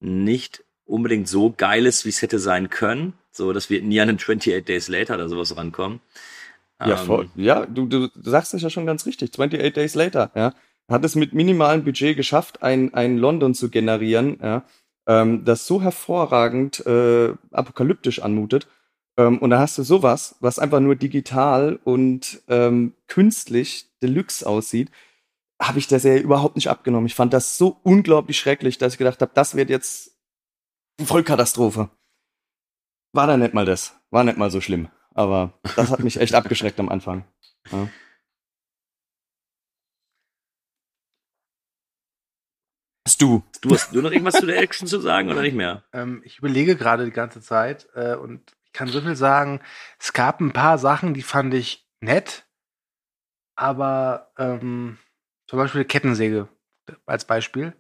[0.01, 3.15] nicht unbedingt so geil ist, wie es hätte sein können.
[3.31, 6.01] So, dass wir nie an den 28 Days Later oder sowas rankommen.
[6.81, 7.29] Ja, Ähm, voll.
[7.37, 9.31] ja du, du sagst es ja schon ganz richtig.
[9.33, 10.55] 28 Days Later, ja.
[10.89, 14.65] Hat es mit minimalem Budget geschafft, ein, ein London zu generieren, ja,
[15.07, 18.67] ähm, das so hervorragend äh, apokalyptisch anmutet.
[19.17, 24.91] Ähm, und da hast du sowas, was einfach nur digital und ähm, künstlich deluxe aussieht,
[25.61, 27.07] habe ich der Serie überhaupt nicht abgenommen.
[27.07, 30.14] Ich fand das so unglaublich schrecklich, dass ich gedacht habe, das wird jetzt
[31.03, 31.91] Vollkatastrophe.
[33.13, 33.99] War da nicht mal das.
[34.11, 34.89] War nicht mal so schlimm.
[35.15, 37.25] Aber das hat mich echt abgeschreckt am Anfang.
[37.71, 37.89] Ja.
[43.07, 43.45] Hast du?
[43.61, 45.85] Du hast nur noch irgendwas zu der Action zu sagen oder nicht mehr?
[45.93, 49.61] Ähm, ich überlege gerade die ganze Zeit äh, und ich kann so viel sagen.
[49.99, 52.47] Es gab ein paar Sachen, die fand ich nett,
[53.57, 54.99] aber ähm,
[55.47, 56.49] zum Beispiel die Kettensäge
[57.07, 57.77] als Beispiel.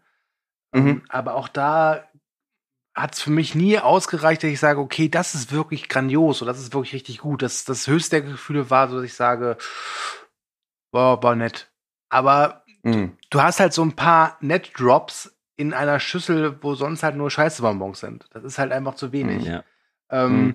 [0.72, 0.86] Mhm.
[0.86, 2.08] Ähm, aber auch da
[2.94, 6.52] hat es für mich nie ausgereicht, dass ich sage, okay, das ist wirklich grandios oder
[6.52, 7.42] das ist wirklich richtig gut.
[7.42, 9.56] Das, das höchste der Gefühle war, so dass ich sage,
[10.92, 11.70] war, war nett.
[12.08, 13.16] Aber Mhm.
[13.30, 17.98] du hast halt so ein paar Net-Drops in einer Schüssel, wo sonst halt nur Scheißebonbons
[17.98, 18.26] sind.
[18.32, 19.44] Das ist halt einfach zu wenig.
[19.44, 19.64] Ja.
[20.10, 20.54] Ähm,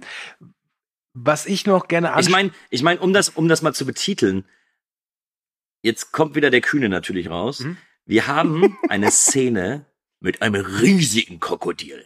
[1.13, 4.45] Was ich noch gerne Ich meine, ich meine, um das, um das mal zu betiteln,
[5.81, 7.61] jetzt kommt wieder der Kühne natürlich raus.
[7.61, 7.77] Mhm.
[8.05, 9.87] Wir haben eine Szene
[10.19, 12.05] mit einem riesigen Krokodil.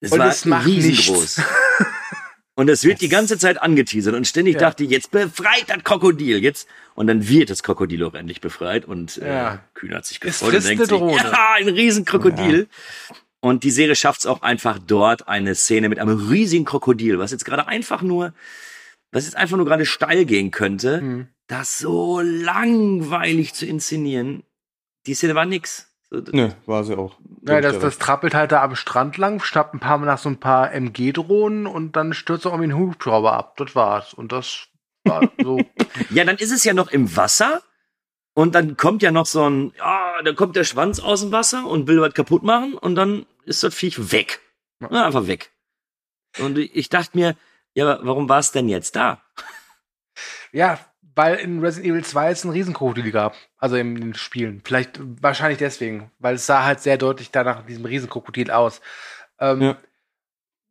[0.00, 1.40] Es Und war es macht riesengroß.
[2.54, 4.60] Und es wird die ganze Zeit angeteasert und ständig Ja.
[4.62, 6.66] dachte ich, jetzt befreit das Krokodil, jetzt.
[6.96, 9.64] Und dann wird das Krokodil auch endlich befreit und äh, Ja.
[9.74, 12.66] Kühn hat sich gefreut und denkt sich, ja, ein Riesenkrokodil.
[13.38, 17.30] Und die Serie schafft es auch einfach dort eine Szene mit einem riesigen Krokodil, was
[17.30, 18.34] jetzt gerade einfach nur,
[19.12, 21.28] was jetzt einfach nur gerade steil gehen könnte, Hm.
[21.46, 24.42] das so langweilig zu inszenieren.
[25.06, 25.87] Die Szene war nix.
[26.10, 27.18] So, Ne, war sie auch.
[27.46, 30.28] Ja, das, das trappelt halt da am Strand lang, schnappt ein paar Mal nach so
[30.28, 33.56] ein paar MG-Drohnen und dann stürzt er irgendwie ein Hubschrauber ab.
[33.56, 34.14] Das war's.
[34.14, 34.68] Und das
[35.04, 35.60] war so.
[36.10, 37.62] Ja, dann ist es ja noch im Wasser
[38.34, 41.66] und dann kommt ja noch so ein, ja, dann kommt der Schwanz aus dem Wasser
[41.66, 44.40] und will was kaputt machen und dann ist das Viech weg.
[44.80, 45.50] Ja, einfach weg.
[46.38, 47.36] Und ich dachte mir,
[47.74, 49.22] ja, warum war es denn jetzt da?
[50.52, 50.78] ja,
[51.18, 53.34] weil in Resident Evil 2 es ein Riesenkrokodil gab.
[53.58, 54.62] Also in den Spielen.
[54.64, 56.12] Vielleicht, wahrscheinlich deswegen.
[56.20, 58.80] Weil es sah halt sehr deutlich danach diesem Riesenkrokodil aus.
[59.40, 59.76] Ähm, Ja.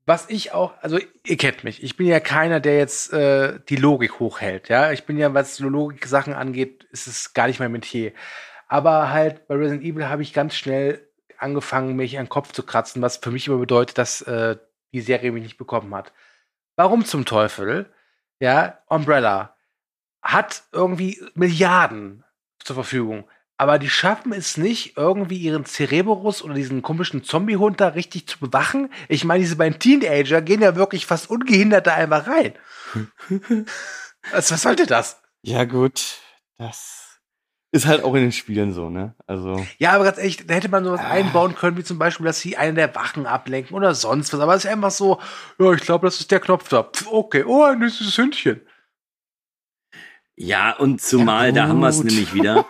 [0.06, 1.84] Was ich auch, also ihr kennt mich.
[1.84, 4.70] Ich bin ja keiner, der jetzt äh, die Logik hochhält.
[4.70, 8.14] Ja, ich bin ja, was Logik-Sachen angeht, ist es gar nicht mein Metier.
[8.70, 11.06] Aber halt bei Resident Evil habe ich ganz schnell
[11.38, 14.56] angefangen, mich an den Kopf zu kratzen, was für mich immer bedeutet, dass äh,
[14.94, 16.14] die Serie mich nicht bekommen hat.
[16.78, 17.92] Warum zum Teufel?
[18.40, 19.57] Ja, Umbrella
[20.22, 22.24] hat irgendwie Milliarden
[22.64, 23.30] zur Verfügung.
[23.60, 28.38] Aber die schaffen es nicht, irgendwie ihren Cereberus oder diesen komischen Zombie-Hund da richtig zu
[28.40, 28.92] bewachen.
[29.08, 32.54] Ich meine, diese beiden Teenager gehen ja wirklich fast ungehindert da einfach rein.
[34.32, 35.22] was, was sollte das?
[35.42, 36.18] Ja, gut.
[36.58, 37.20] Das
[37.72, 39.16] ist halt auch in den Spielen so, ne?
[39.26, 39.66] Also.
[39.78, 41.10] Ja, aber ganz ehrlich, da hätte man sowas Ah.
[41.10, 44.40] einbauen können, wie zum Beispiel, dass sie einen der Wachen ablenken oder sonst was.
[44.40, 45.20] Aber es ist einfach so,
[45.60, 46.84] ja, ich glaube, das ist der Knopf da.
[46.84, 48.62] Pff, okay, oh, ein süßes Hündchen.
[50.38, 52.66] Ja, und zumal, Ja, da haben wir es nämlich wieder.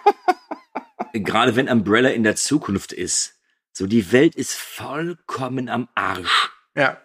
[1.14, 3.36] Gerade wenn Umbrella in der Zukunft ist.
[3.74, 6.50] So, die Welt ist vollkommen am Arsch.
[6.76, 6.98] Ja.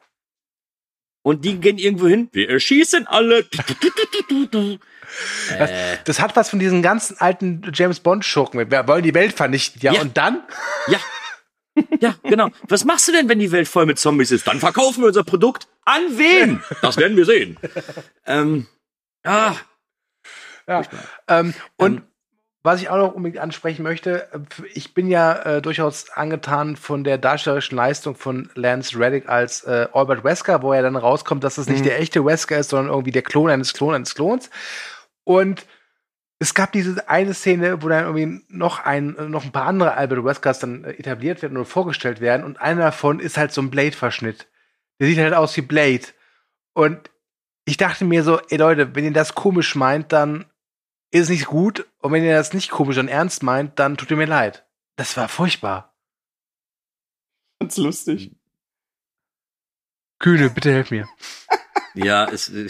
[1.23, 2.29] Und die gehen irgendwo hin.
[2.33, 3.45] Wir erschießen alle.
[3.45, 3.67] Das,
[5.71, 8.71] äh, das hat was von diesen ganzen alten James Bond-Schurken.
[8.71, 9.81] Wir wollen die Welt vernichten.
[9.83, 10.01] Ja, Ja.
[10.01, 10.43] und dann?
[10.89, 10.99] ja.
[12.01, 12.51] Ja, genau.
[12.69, 14.47] Was machst du denn, wenn die Welt voll mit Zombies ist?
[14.47, 15.69] Dann verkaufen wir unser Produkt.
[15.85, 16.63] An wen?
[16.83, 17.57] Das werden wir sehen.
[18.27, 18.67] ähm,
[19.25, 19.55] ah,
[20.67, 20.83] Ja.
[21.29, 22.03] Ähm, und Ähm,
[22.65, 24.39] was ich auch noch unbedingt ansprechen möchte, äh,
[24.73, 29.89] ich bin ja äh, durchaus angetan von der darstellerischen Leistung von Lance Reddick als äh,
[29.93, 31.85] Albert Wesker, wo er dann rauskommt, dass es nicht Mhm.
[31.87, 34.49] der echte Wesker ist, sondern irgendwie der Klon eines Klon eines Klons.
[35.25, 35.67] Und
[36.39, 40.25] es gab diese eine Szene, wo dann irgendwie noch ein, noch ein paar andere Albert
[40.25, 43.71] Weskers dann äh, etabliert werden oder vorgestellt werden und einer davon ist halt so ein
[43.71, 44.47] Blade-Verschnitt.
[45.01, 46.05] Der sieht halt aus wie Blade.
[46.75, 47.11] Und
[47.65, 50.45] ich dachte mir so, ey Leute, wenn ihr das komisch meint, dann
[51.21, 51.87] ist nicht gut.
[52.01, 54.65] Und wenn ihr das nicht komisch und ernst meint, dann tut ihr mir leid.
[54.97, 55.95] Das war furchtbar.
[57.61, 58.33] Ganz lustig.
[60.19, 61.09] Kühne, bitte helf mir.
[61.95, 62.69] ja, es, äh,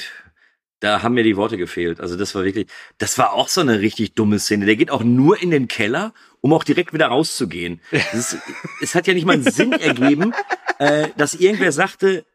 [0.81, 2.01] da haben mir die Worte gefehlt.
[2.01, 2.67] Also das war wirklich,
[2.99, 4.67] das war auch so eine richtig dumme Szene.
[4.67, 7.81] Der geht auch nur in den Keller, um auch direkt wieder rauszugehen.
[7.91, 8.39] Das ist,
[8.81, 10.35] es hat ja nicht mal einen Sinn ergeben,
[10.79, 12.27] äh, dass irgendwer sagte,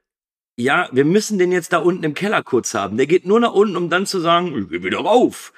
[0.56, 2.98] ja, wir müssen den jetzt da unten im Keller kurz haben.
[2.98, 5.54] Der geht nur nach unten, um dann zu sagen, ich geh wieder rauf.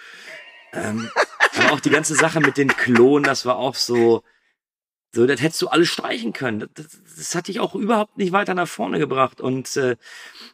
[0.74, 1.10] Ähm,
[1.58, 4.24] aber auch die ganze Sache mit den Klonen, das war auch so,
[5.12, 6.60] so, das hättest du alles streichen können.
[6.60, 9.42] Das, das, das hat dich auch überhaupt nicht weiter nach vorne gebracht.
[9.42, 9.98] Und äh,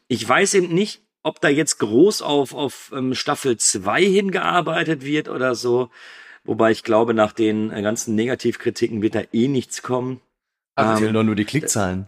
[0.08, 5.28] ich weiß eben nicht, ob da jetzt groß auf, auf ähm, Staffel 2 hingearbeitet wird
[5.28, 5.90] oder so.
[6.44, 10.22] Wobei ich glaube, nach den äh, ganzen Negativkritiken wird da eh nichts kommen.
[10.76, 12.08] Also Ähm, nur die Klickzahlen.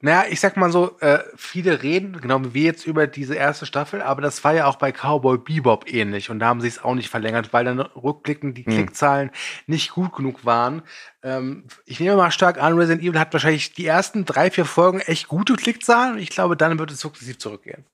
[0.00, 3.66] Naja, ich sag mal so, äh, viele reden, genau wie wir jetzt über diese erste
[3.66, 6.82] Staffel, aber das war ja auch bei Cowboy Bebop ähnlich und da haben sie es
[6.82, 8.72] auch nicht verlängert, weil dann rückblickend die Hm.
[8.72, 9.30] Klickzahlen
[9.66, 10.82] nicht gut genug waren.
[11.22, 15.00] Ähm, ich nehme mal stark an, Resident Evil hat wahrscheinlich die ersten drei, vier Folgen
[15.00, 17.84] echt gute Klickzahlen und ich glaube, dann wird es sukzessiv zurückgehen.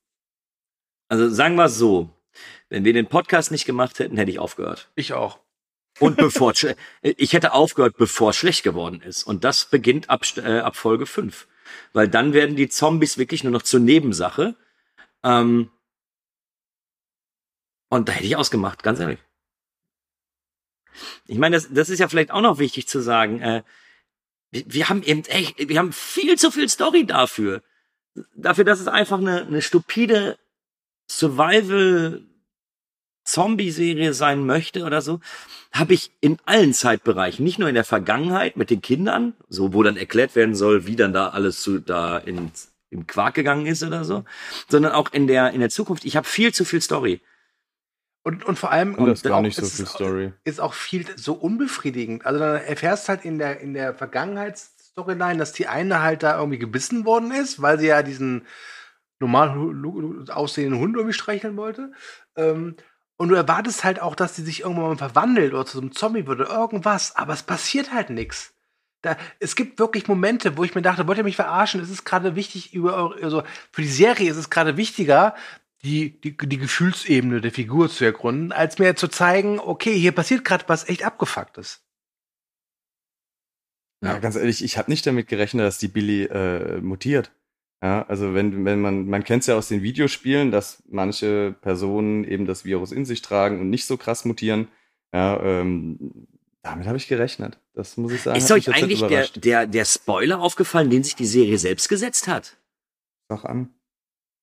[1.08, 2.10] Also sagen wir es so.
[2.68, 4.90] Wenn wir den Podcast nicht gemacht hätten, hätte ich aufgehört.
[4.94, 5.38] Ich auch.
[6.00, 9.24] Und bevor schle- ich hätte aufgehört, bevor es schlecht geworden ist.
[9.24, 11.48] Und das beginnt ab, äh, ab Folge 5.
[11.92, 14.56] Weil dann werden die Zombies wirklich nur noch zur Nebensache.
[15.22, 15.70] Ähm,
[17.88, 19.18] und da hätte ich ausgemacht, ganz ehrlich.
[21.26, 23.40] Ich meine, das, das ist ja vielleicht auch noch wichtig zu sagen.
[23.40, 23.62] Äh,
[24.50, 27.62] wir, wir haben eben echt, wir haben viel zu viel Story dafür.
[28.34, 30.38] Dafür, dass es einfach eine, eine stupide
[31.10, 32.27] Survival
[33.28, 35.20] Zombie-Serie sein möchte oder so,
[35.72, 39.82] habe ich in allen Zeitbereichen, nicht nur in der Vergangenheit mit den Kindern, so wo
[39.82, 42.50] dann erklärt werden soll, wie dann da alles zu da in,
[42.90, 44.24] im Quark gegangen ist oder so,
[44.68, 46.04] sondern auch in der in der Zukunft.
[46.06, 47.20] Ich habe viel zu viel Story.
[48.24, 50.32] Und, und vor allem Und das ist gar auch- nicht so viel ist- Story.
[50.44, 52.26] Ist auch viel so unbefriedigend.
[52.26, 56.58] Also dann erfährst halt in der, in der Vergangenheitsstoryline, dass die eine halt da irgendwie
[56.58, 58.46] gebissen worden ist, weil sie ja diesen
[59.20, 59.50] normal
[60.30, 61.92] aussehenden Hund irgendwie streicheln wollte.
[62.36, 62.76] Ähm,
[63.18, 65.92] und du erwartest halt auch, dass sie sich irgendwann mal verwandelt oder zu so einem
[65.92, 68.54] Zombie wird oder irgendwas, aber es passiert halt nichts.
[69.02, 71.80] Da, es gibt wirklich Momente, wo ich mir dachte, wollt ihr mich verarschen?
[71.80, 75.34] Es ist gerade wichtig, über eure, also für die Serie ist es gerade wichtiger,
[75.82, 80.44] die, die, die Gefühlsebene der Figur zu ergründen, als mir zu zeigen, okay, hier passiert
[80.44, 81.82] gerade was echt abgefucktes.
[84.02, 84.14] Ja.
[84.14, 87.32] ja, ganz ehrlich, ich habe nicht damit gerechnet, dass die Billy äh, mutiert.
[87.82, 92.24] Ja, also wenn, wenn man, man kennt es ja aus den Videospielen, dass manche Personen
[92.24, 94.66] eben das Virus in sich tragen und nicht so krass mutieren.
[95.12, 96.26] Ja, ähm,
[96.62, 97.58] damit habe ich gerechnet.
[97.74, 98.36] Das muss ich sagen.
[98.36, 102.56] Ist euch eigentlich der, der, der Spoiler aufgefallen, den sich die Serie selbst gesetzt hat?
[103.28, 103.70] Sag an.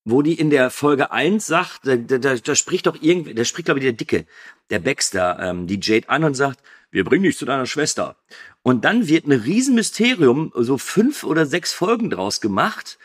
[0.05, 3.65] Wo die in der Folge 1 sagt, da, da, da spricht doch irgendwie, da spricht
[3.65, 4.25] glaube ich der Dicke,
[4.69, 6.61] der Baxter, ähm, die Jade an und sagt,
[6.91, 8.15] wir bringen dich zu deiner Schwester.
[8.61, 12.97] Und dann wird ein Riesenmysterium, so fünf oder sechs Folgen draus gemacht,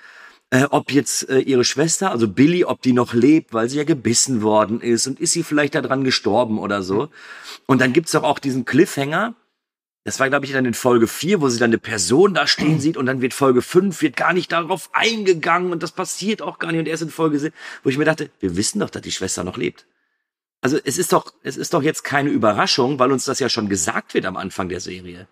[0.50, 3.84] äh, ob jetzt äh, ihre Schwester, also Billy, ob die noch lebt, weil sie ja
[3.84, 7.08] gebissen worden ist und ist sie vielleicht daran gestorben oder so.
[7.66, 9.34] Und dann gibt's doch auch diesen Cliffhanger.
[10.04, 12.80] Das war, glaube ich, dann in Folge 4, wo sie dann eine Person da stehen
[12.80, 16.58] sieht und dann wird Folge 5, wird gar nicht darauf eingegangen und das passiert auch
[16.58, 16.80] gar nicht.
[16.80, 19.44] Und erst in Folge 7, wo ich mir dachte, wir wissen doch, dass die Schwester
[19.44, 19.86] noch lebt.
[20.62, 23.68] Also es ist doch, es ist doch jetzt keine Überraschung, weil uns das ja schon
[23.68, 25.28] gesagt wird am Anfang der Serie.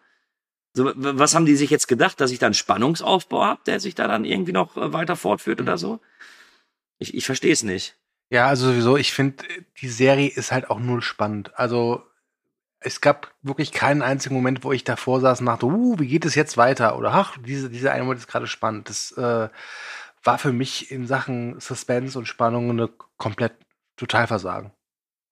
[0.74, 3.94] So, was haben die sich jetzt gedacht, dass ich da einen Spannungsaufbau habe, der sich
[3.94, 6.00] da dann irgendwie noch äh, weiter fortführt oder so?
[6.98, 7.96] Ich, ich verstehe es nicht.
[8.30, 9.44] Ja, also sowieso, ich finde,
[9.80, 11.58] die Serie ist halt auch null spannend.
[11.58, 12.02] Also
[12.80, 16.24] es gab wirklich keinen einzigen Moment, wo ich davor saß und dachte, uh, wie geht
[16.24, 16.96] es jetzt weiter?
[16.96, 18.88] Oder ach, diese, diese eine Moment ist gerade spannend.
[18.88, 19.48] Das äh,
[20.22, 23.54] war für mich in Sachen Suspense und Spannung eine komplett
[23.96, 24.72] Totalversagen.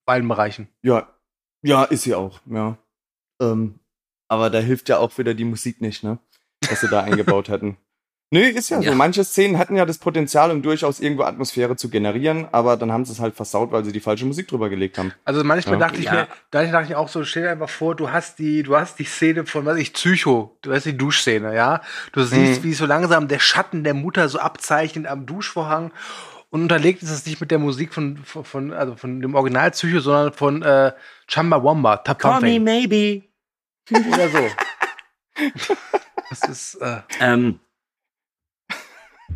[0.07, 0.68] Bei allen Bereichen.
[0.82, 1.09] Ja,
[1.62, 2.78] ja, ist sie auch, ja.
[3.41, 3.80] Ähm,
[4.29, 6.18] aber da hilft ja auch wieder die Musik nicht, ne?
[6.68, 7.77] Was sie da eingebaut hätten.
[8.33, 8.97] Nö, ist ja, ja, so.
[8.97, 13.05] Manche Szenen hatten ja das Potenzial, um durchaus irgendwo Atmosphäre zu generieren, aber dann haben
[13.05, 15.12] sie es halt versaut, weil sie die falsche Musik drüber gelegt haben.
[15.24, 15.87] Also manchmal ja.
[15.87, 16.12] dachte ich ja.
[16.12, 18.99] mir, da dachte ich auch so, stell dir einfach vor, du hast die, du hast
[18.99, 21.83] die Szene von, was ich, Psycho, du hast die Duschszene, ja?
[22.12, 22.68] Du siehst, mhm.
[22.68, 25.93] wie so langsam der Schatten der Mutter so abzeichnet am Duschvorhang
[26.51, 29.70] und unterlegt ist es nicht mit der Musik von, von, von also von dem Original
[29.70, 30.93] Psycho, sondern von äh,
[31.29, 33.22] Chamba Wamba, Tap Call me maybe.
[33.91, 34.51] Oder so.
[36.30, 36.74] das ist.
[36.76, 37.61] Äh ähm,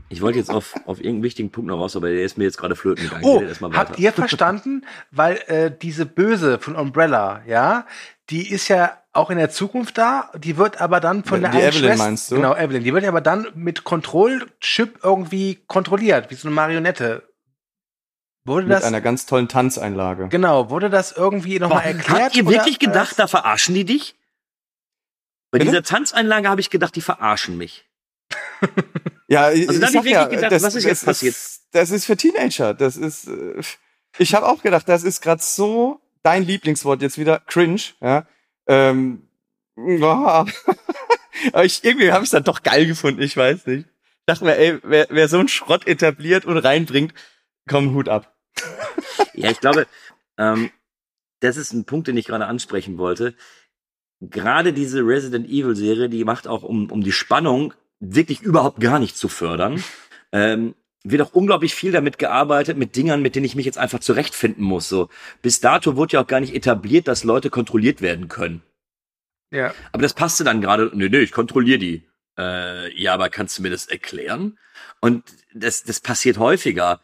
[0.08, 2.58] ich wollte jetzt auf, auf irgendeinen wichtigen Punkt noch raus, aber der ist mir jetzt
[2.58, 3.24] gerade flöten gegangen.
[3.24, 3.42] Oh,
[3.72, 4.84] habt ihr verstanden?
[5.12, 7.86] Weil äh, diese Böse von Umbrella, ja,
[8.28, 11.58] die ist ja auch in der Zukunft da, die wird aber dann von der die
[11.58, 12.36] Evelyn Schwester, meinst du?
[12.36, 12.84] Genau, Evelyn.
[12.84, 17.22] Die wird aber dann mit Kontrollchip irgendwie kontrolliert, wie so eine Marionette.
[18.44, 20.28] Wurde mit das, einer ganz tollen Tanzeinlage.
[20.28, 22.22] Genau, wurde das irgendwie nochmal erklärt?
[22.22, 24.16] Habt ihr wirklich gedacht, da verarschen die dich?
[25.50, 25.70] Bei Bitte?
[25.70, 27.88] dieser Tanzeinlage habe ich gedacht, die verarschen mich.
[29.28, 31.34] ja, also da habe ich wirklich ja, gedacht, das, was ist jetzt passiert?
[31.34, 32.74] Das, das ist für Teenager.
[32.74, 33.26] Das ist.
[33.26, 33.60] Äh,
[34.18, 37.80] ich habe auch gedacht, das ist gerade so dein Lieblingswort jetzt wieder cringe.
[38.00, 38.26] Ja.
[38.66, 39.28] Ähm,
[39.76, 40.44] oh.
[41.52, 43.22] Aber ich, irgendwie habe ich es dann doch geil gefunden.
[43.22, 43.86] Ich weiß nicht.
[43.86, 47.14] Ich dachte mir, ey, wer, wer so einen Schrott etabliert und reinbringt,
[47.68, 48.36] komm Hut ab.
[49.34, 49.86] ja, ich glaube,
[50.38, 50.70] ähm,
[51.40, 53.34] das ist ein Punkt, den ich gerade ansprechen wollte
[54.20, 58.98] gerade diese Resident Evil Serie, die macht auch, um, um die Spannung wirklich überhaupt gar
[58.98, 59.82] nicht zu fördern,
[60.32, 64.00] ähm, wird auch unglaublich viel damit gearbeitet, mit Dingern, mit denen ich mich jetzt einfach
[64.00, 64.88] zurechtfinden muss.
[64.88, 65.08] So
[65.40, 68.62] bis dato wurde ja auch gar nicht etabliert, dass Leute kontrolliert werden können.
[69.50, 69.74] Ja.
[69.92, 70.90] Aber das passte dann gerade.
[70.94, 72.08] Nee, nee, ich kontrolliere die.
[72.38, 74.58] Äh, ja, aber kannst du mir das erklären?
[75.00, 77.00] Und das, das passiert häufiger.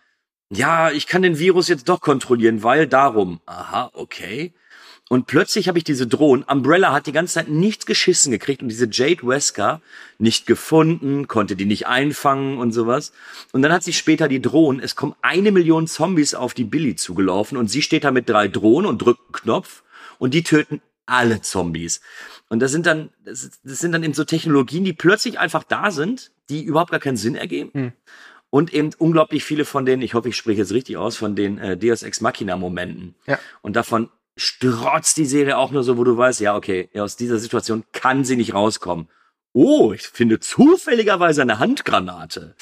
[0.51, 3.41] Ja, ich kann den Virus jetzt doch kontrollieren, weil darum.
[3.47, 4.55] Aha, okay.
[5.09, 6.45] Und plötzlich habe ich diese Drohnen.
[6.45, 9.81] Umbrella hat die ganze Zeit nichts geschissen gekriegt und diese Jade Wesker
[10.19, 13.13] nicht gefunden, konnte die nicht einfangen und sowas.
[13.53, 14.83] Und dann hat sie später die Drohnen.
[14.83, 18.49] Es kommen eine Million Zombies auf die Billy zugelaufen und sie steht da mit drei
[18.49, 19.85] Drohnen und drückt einen Knopf
[20.19, 22.01] und die töten alle Zombies.
[22.49, 26.33] Und das sind dann, das, sind dann eben so Technologien, die plötzlich einfach da sind,
[26.49, 27.71] die überhaupt gar keinen Sinn ergeben.
[27.73, 27.93] Hm.
[28.51, 31.59] Und eben unglaublich viele von denen, ich hoffe, ich spreche jetzt richtig aus, von den
[31.59, 33.15] äh, Deus Ex Machina Momenten.
[33.27, 33.39] Ja.
[33.63, 37.39] Und davon strotzt die Serie auch nur so, wo du weißt, ja, okay, aus dieser
[37.39, 39.09] Situation kann sie nicht rauskommen.
[39.53, 42.55] Oh, ich finde zufälligerweise eine Handgranate.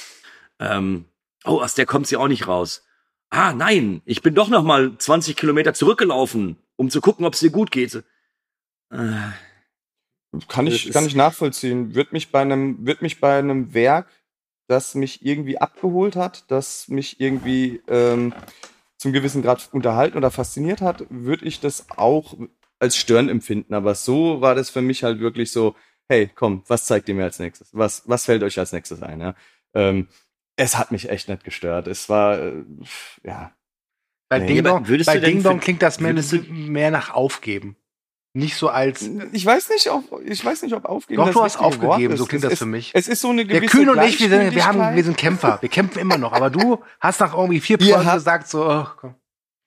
[0.60, 1.06] Ähm,
[1.44, 2.84] oh, aus der kommt sie auch nicht raus.
[3.30, 7.40] Ah, nein, ich bin doch noch mal 20 Kilometer zurückgelaufen, um zu gucken, ob es
[7.40, 8.04] dir gut geht.
[8.90, 9.32] Äh,
[10.48, 11.96] kann ich, kann ich nachvollziehen.
[11.96, 14.08] Wird mich bei einem, wird mich bei einem Werk,
[14.68, 18.32] das mich irgendwie abgeholt hat, das mich irgendwie ähm,
[19.04, 22.38] zum gewissen Grad unterhalten oder fasziniert hat, würde ich das auch
[22.78, 23.74] als Stören empfinden.
[23.74, 25.76] Aber so war das für mich halt wirklich so,
[26.08, 27.68] hey, komm, was zeigt ihr mir als nächstes?
[27.74, 29.20] Was, was fällt euch als nächstes ein?
[29.20, 29.34] Ja?
[29.74, 30.08] Ähm,
[30.56, 31.86] es hat mich echt nicht gestört.
[31.86, 32.64] Es war, äh,
[33.24, 33.54] ja.
[34.30, 36.14] Bei Nee, Ding Dong, bei Ding Dong klingt das mehr,
[36.48, 37.76] mehr nach Aufgeben.
[38.36, 39.08] Nicht so als.
[39.32, 42.18] Ich weiß nicht, ob, ich weiß nicht, ob aufgeben Doch, das du hast aufgegeben, ist.
[42.18, 42.90] so klingt das ist, für mich.
[42.92, 45.16] Es ist so eine Der gewisse Kühn und ich, wir sind, wir, haben, wir sind
[45.16, 45.58] Kämpfer.
[45.60, 46.32] Wir kämpfen immer noch.
[46.32, 49.14] Aber du hast nach irgendwie vier habt- gesagt, so, oh, komm.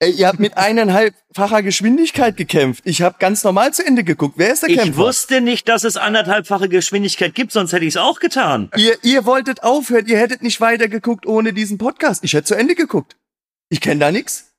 [0.00, 2.82] Ey, ihr habt mit eineinhalbfacher Geschwindigkeit gekämpft.
[2.86, 4.34] Ich habe ganz normal zu Ende geguckt.
[4.36, 4.98] Wer ist der Ich Kämpfer?
[5.00, 8.70] wusste nicht, dass es anderthalbfache Geschwindigkeit gibt, sonst hätte ich es auch getan.
[8.76, 12.22] Ihr, ihr wolltet aufhören, ihr hättet nicht weitergeguckt ohne diesen Podcast.
[12.22, 13.16] Ich hätte zu Ende geguckt.
[13.70, 14.52] Ich kenne da nix.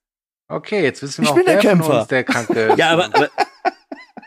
[0.49, 1.99] Okay, jetzt wissen wir Ich auch, bin der von Kämpfer.
[1.99, 2.77] uns der Kranke ist.
[2.79, 3.29] Ja, aber, aber,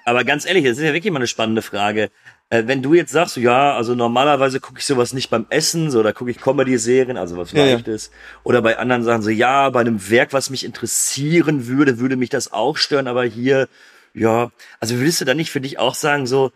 [0.05, 2.11] aber ganz ehrlich, das ist ja wirklich mal eine spannende Frage.
[2.51, 6.03] Äh, wenn du jetzt sagst, ja, also normalerweise gucke ich sowas nicht beim Essen, so,
[6.03, 7.75] da gucke ich Comedy-Serien, also was Ja, ja.
[7.75, 8.11] Leichtes.
[8.45, 12.29] Oder bei anderen Sachen so, ja, bei einem Werk, was mich interessieren würde, würde mich
[12.31, 13.69] das auch stören, aber hier,
[14.13, 14.51] ja,
[14.81, 16.53] also würdest du dann nicht für dich auch sagen, so,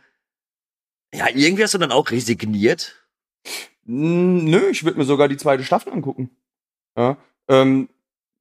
[1.15, 2.97] ja, irgendwie hast du dann auch resigniert?
[3.87, 6.31] Hm, Nö, ich würde mir sogar die zweite Staffel angucken.
[6.97, 7.17] Ja,
[7.49, 7.89] ähm,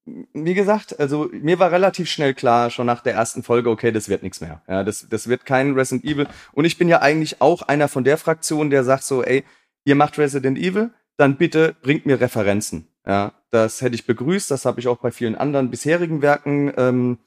[0.06, 4.08] wie gesagt, also mir war relativ schnell klar, schon nach der ersten Folge, okay, das
[4.08, 4.62] wird nichts mehr.
[4.68, 6.28] Ja, das, das wird kein Resident Evil.
[6.54, 9.44] Und ich bin ja eigentlich auch einer von der Fraktion, der sagt so, ey,
[9.84, 12.88] ihr macht Resident Evil, dann bitte bringt mir Referenzen.
[13.06, 17.20] Ja, das hätte ich begrüßt, das habe ich auch bei vielen anderen bisherigen Werken ähm,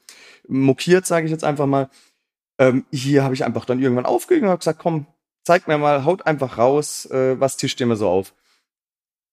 [0.47, 1.89] mokiert, sage ich jetzt einfach mal.
[2.59, 5.05] Ähm, hier habe ich einfach dann irgendwann aufgegeben und habe gesagt, komm,
[5.43, 8.33] zeig mir mal, haut einfach raus, äh, was tischt ihr mir so auf.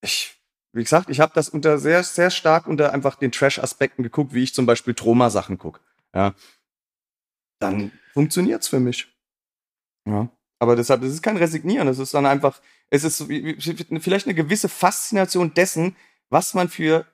[0.01, 0.36] Ich,
[0.77, 4.43] wie gesagt, ich habe das unter sehr, sehr stark unter einfach den Trash-Aspekten geguckt, wie
[4.43, 5.81] ich zum Beispiel Troma-Sachen guck.
[6.15, 6.35] Ja.
[7.59, 9.09] Dann funktioniert's für mich.
[10.07, 10.29] Ja.
[10.59, 12.61] Aber deshalb, das ist kein Resignieren, es ist dann einfach,
[12.91, 15.97] es ist vielleicht eine gewisse Faszination dessen,
[16.29, 17.07] was man für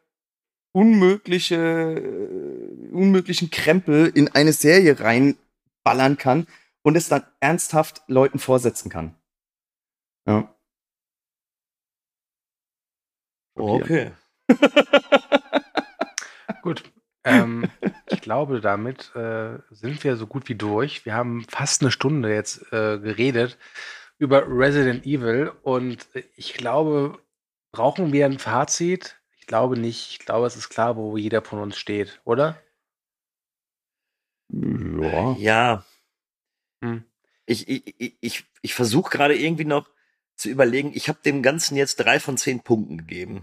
[0.73, 6.47] unmögliche, äh, unmöglichen Krempel in eine Serie reinballern kann
[6.83, 9.15] und es dann ernsthaft Leuten vorsetzen kann.
[10.27, 10.53] Ja.
[13.55, 14.13] Okay.
[16.63, 16.83] Gut.
[17.25, 17.71] Ähm,
[18.11, 21.05] ich glaube, damit äh, sind wir so gut wie durch.
[21.05, 23.59] Wir haben fast eine Stunde jetzt äh, geredet
[24.19, 27.19] über Resident Evil und ich glaube,
[27.73, 29.21] brauchen wir ein Fazit?
[29.39, 30.13] Ich glaube nicht.
[30.13, 32.61] Ich glaube, es ist klar, wo jeder von uns steht, oder?
[34.49, 35.33] Ja.
[35.39, 35.85] Ja.
[36.83, 37.05] Hm.
[37.47, 39.89] Ich, ich, ich, ich, ich versuche gerade irgendwie noch
[40.43, 43.43] zu überlegen, ich habe dem Ganzen jetzt drei von zehn Punkten gegeben.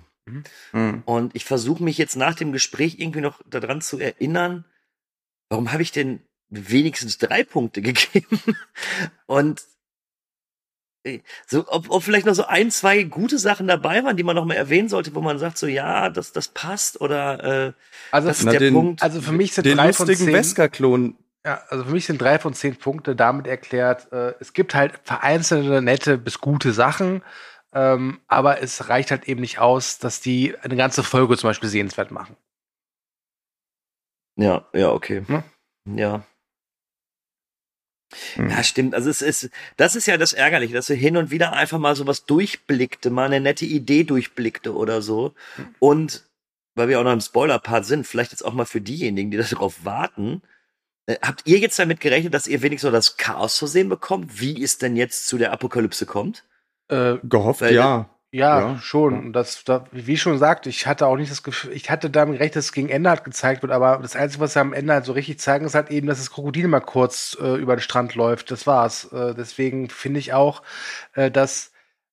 [0.71, 1.01] Hm.
[1.05, 4.65] Und ich versuche mich jetzt nach dem Gespräch irgendwie noch daran zu erinnern,
[5.49, 8.39] warum habe ich denn wenigstens drei Punkte gegeben?
[9.25, 9.63] Und
[11.03, 14.35] äh, so, ob, ob vielleicht noch so ein, zwei gute Sachen dabei waren, die man
[14.35, 17.73] noch mal erwähnen sollte, wo man sagt, so ja, das, das passt oder äh,
[18.11, 19.01] Also, das ist Na, der den- Punkt.
[19.01, 20.35] also für mich sind Den drei von lustigen zehn.
[20.35, 21.17] Wesker-Klon.
[21.45, 24.11] Ja, also für mich sind drei von zehn Punkte damit erklärt.
[24.11, 27.23] Äh, es gibt halt vereinzelte nette bis gute Sachen,
[27.73, 31.69] ähm, aber es reicht halt eben nicht aus, dass die eine ganze Folge zum Beispiel
[31.69, 32.35] sehenswert machen.
[34.35, 35.23] Ja, ja, okay.
[35.27, 35.43] Ne?
[35.85, 36.23] Ja.
[38.35, 38.49] Hm.
[38.49, 38.95] Ja, stimmt.
[38.95, 41.95] Also es ist, das ist ja das Ärgerliche, dass er hin und wieder einfach mal
[41.95, 45.33] sowas durchblickte, mal eine nette Idee durchblickte oder so.
[45.79, 46.27] Und
[46.75, 49.85] weil wir auch noch im Spoiler-Part sind, vielleicht jetzt auch mal für diejenigen, die darauf
[49.85, 50.41] warten,
[51.21, 54.61] habt ihr jetzt damit gerechnet, dass ihr wenigstens so das Chaos zu sehen bekommt, wie
[54.63, 56.43] es denn jetzt zu der Apokalypse kommt?
[56.89, 58.09] Äh, Gehofft, Weil- ja.
[58.31, 59.13] ja, Ja, schon.
[59.13, 59.19] ja.
[59.19, 62.35] Und Das, da, wie schon gesagt, ich hatte auch nicht das Gefühl, ich hatte damit
[62.37, 64.93] gerechnet, dass es gegen Ende halt gezeigt wird, aber das Einzige, was sie am Ende
[64.93, 67.81] halt so richtig zeigen, ist halt eben, dass das Krokodil mal kurz äh, über den
[67.81, 68.51] Strand läuft.
[68.51, 69.05] Das war's.
[69.13, 70.61] Äh, deswegen finde ich auch,
[71.13, 71.71] äh, dass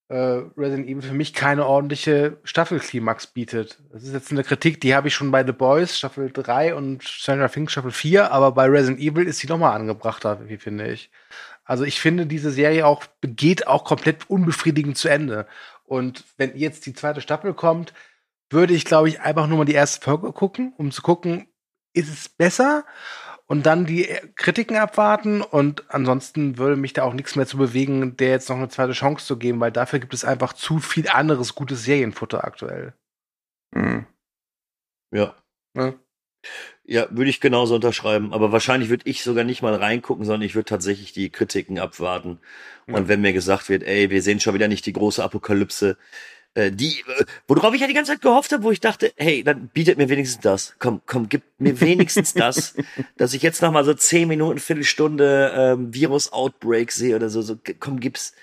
[0.09, 3.79] äh, Resident Evil für mich keine ordentliche Staffelklimax bietet.
[3.91, 7.03] Das ist jetzt eine Kritik, die habe ich schon bei The Boys Staffel 3 und
[7.03, 10.91] Stranger Things Staffel 4, aber bei Resident Evil ist sie noch mal angebrachter, wie finde
[10.91, 11.11] ich.
[11.65, 15.45] Also ich finde, diese Serie auch geht auch komplett unbefriedigend zu Ende.
[15.83, 17.93] Und wenn jetzt die zweite Staffel kommt,
[18.49, 21.47] würde ich, glaube ich, einfach nur mal die erste Folge gucken, um zu gucken,
[21.93, 22.85] ist es besser?
[23.49, 25.41] Und dann die Kritiken abwarten.
[25.41, 28.91] Und ansonsten würde mich da auch nichts mehr zu bewegen, der jetzt noch eine zweite
[28.91, 32.93] Chance zu geben, weil dafür gibt es einfach zu viel anderes gutes Serienfutter aktuell.
[33.73, 34.05] Hm.
[35.11, 35.35] Ja.
[35.73, 35.97] Ne?
[36.83, 38.33] Ja, würde ich genauso unterschreiben.
[38.33, 42.39] Aber wahrscheinlich würde ich sogar nicht mal reingucken, sondern ich würde tatsächlich die Kritiken abwarten.
[42.87, 42.95] Ja.
[42.95, 45.97] Und wenn mir gesagt wird, ey, wir sehen schon wieder nicht die große Apokalypse,
[46.53, 49.43] äh, die, äh, worauf ich ja die ganze Zeit gehofft habe, wo ich dachte, hey,
[49.43, 50.75] dann bietet mir wenigstens das.
[50.79, 52.75] Komm, komm, gib mir wenigstens das,
[53.17, 57.41] dass ich jetzt noch mal so zehn Minuten, Viertelstunde ähm, Virus-Outbreak sehe oder so.
[57.41, 58.33] So, komm, gib's.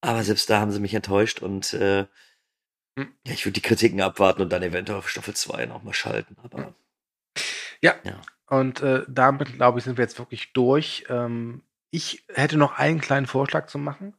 [0.00, 2.06] Aber selbst da haben sie mich enttäuscht und äh,
[2.98, 3.14] Hm.
[3.24, 6.36] ja, ich würde die Kritiken abwarten und dann eventuell auf Staffel 2 noch mal schalten.
[6.42, 6.74] Aber
[7.80, 7.94] Ja.
[8.02, 8.20] Ja.
[8.46, 11.04] Und äh, damit, glaube ich, sind wir jetzt wirklich durch.
[11.08, 14.14] Ähm, ich hätte noch einen kleinen Vorschlag zu machen.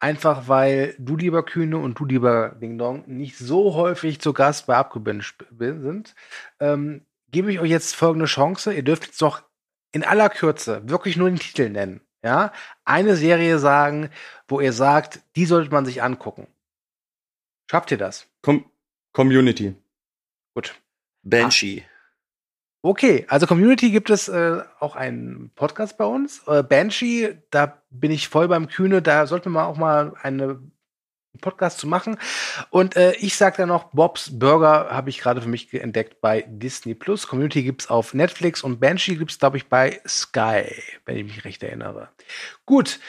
[0.00, 4.66] Einfach weil du, lieber Kühne, und du, lieber Ding Dong, nicht so häufig zu Gast
[4.66, 6.14] bei Abgebindet sind,
[6.60, 8.72] ähm, gebe ich euch jetzt folgende Chance.
[8.72, 9.42] Ihr dürft jetzt doch
[9.92, 12.00] in aller Kürze wirklich nur den Titel nennen.
[12.22, 12.52] Ja,
[12.84, 14.10] eine Serie sagen,
[14.48, 16.48] wo ihr sagt, die sollte man sich angucken.
[17.70, 18.28] Schafft ihr das?
[18.42, 18.64] Com
[19.12, 19.74] Community.
[20.54, 20.74] Gut.
[21.22, 21.84] Banshee.
[22.80, 26.46] Okay, also Community gibt es äh, auch einen Podcast bei uns.
[26.46, 30.60] Äh, Banshee, da bin ich voll beim Kühne, da sollten wir auch mal eine
[31.40, 32.18] Podcast zu machen.
[32.70, 36.44] Und äh, ich sage dann noch, Bobs Burger habe ich gerade für mich entdeckt bei
[36.48, 37.26] Disney Plus.
[37.26, 40.64] Community gibt es auf Netflix und Banshee gibt es, glaube ich, bei Sky,
[41.04, 42.08] wenn ich mich recht erinnere.
[42.64, 43.00] Gut,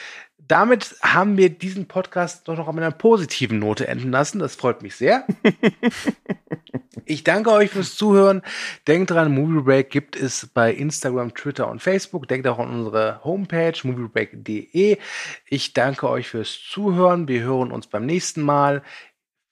[0.50, 4.40] damit haben wir diesen Podcast doch noch auf einer positiven Note enden lassen.
[4.40, 5.24] Das freut mich sehr.
[7.04, 8.42] ich danke euch fürs Zuhören.
[8.88, 12.26] Denkt dran, Movie Break gibt es bei Instagram, Twitter und Facebook.
[12.26, 14.98] Denkt auch an unsere Homepage moviebreak.de.
[15.46, 17.28] Ich danke euch fürs Zuhören.
[17.28, 18.82] Wir hören uns beim nächsten Mal.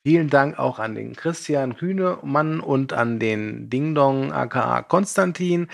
[0.04, 5.68] Vielen Dank auch an den Christian Kühnemann und an den Ding Dong aka Konstantin.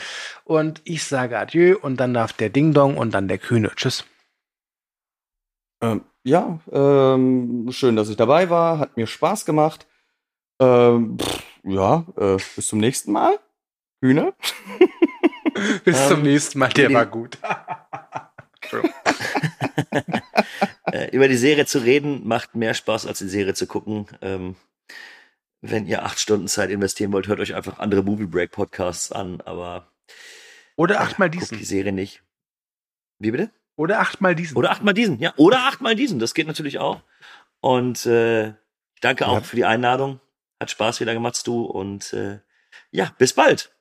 [0.44, 3.70] Und ich sage Adieu und dann darf der Ding Dong und dann der Kühne.
[3.74, 4.04] Tschüss.
[5.84, 8.78] Ähm, ja, ähm, schön, dass ich dabei war.
[8.78, 9.86] Hat mir Spaß gemacht.
[10.58, 13.38] Ähm, pff, ja, äh, bis zum nächsten Mal.
[14.00, 14.32] Hühner.
[15.84, 17.38] bis zum nächsten Mal, der war gut.
[20.92, 24.06] äh, über die Serie zu reden macht mehr Spaß als die Serie zu gucken.
[24.22, 24.56] Ähm,
[25.60, 29.42] wenn ihr acht Stunden Zeit investieren wollt, hört euch einfach andere Movie Break Podcasts an,
[29.42, 29.92] aber
[30.76, 31.50] oder achtmal diesen.
[31.50, 32.22] Guckt die Serie nicht.
[33.18, 33.50] Wie bitte?
[33.76, 34.56] Oder achtmal diesen.
[34.56, 35.32] Oder achtmal diesen, ja.
[35.36, 37.00] Oder achtmal diesen, das geht natürlich auch.
[37.60, 38.54] Und äh,
[39.00, 39.40] danke auch ja.
[39.40, 40.20] für die Einladung.
[40.60, 41.64] Hat Spaß wieder gemacht, du.
[41.64, 42.40] Und äh,
[42.90, 43.73] ja, bis bald.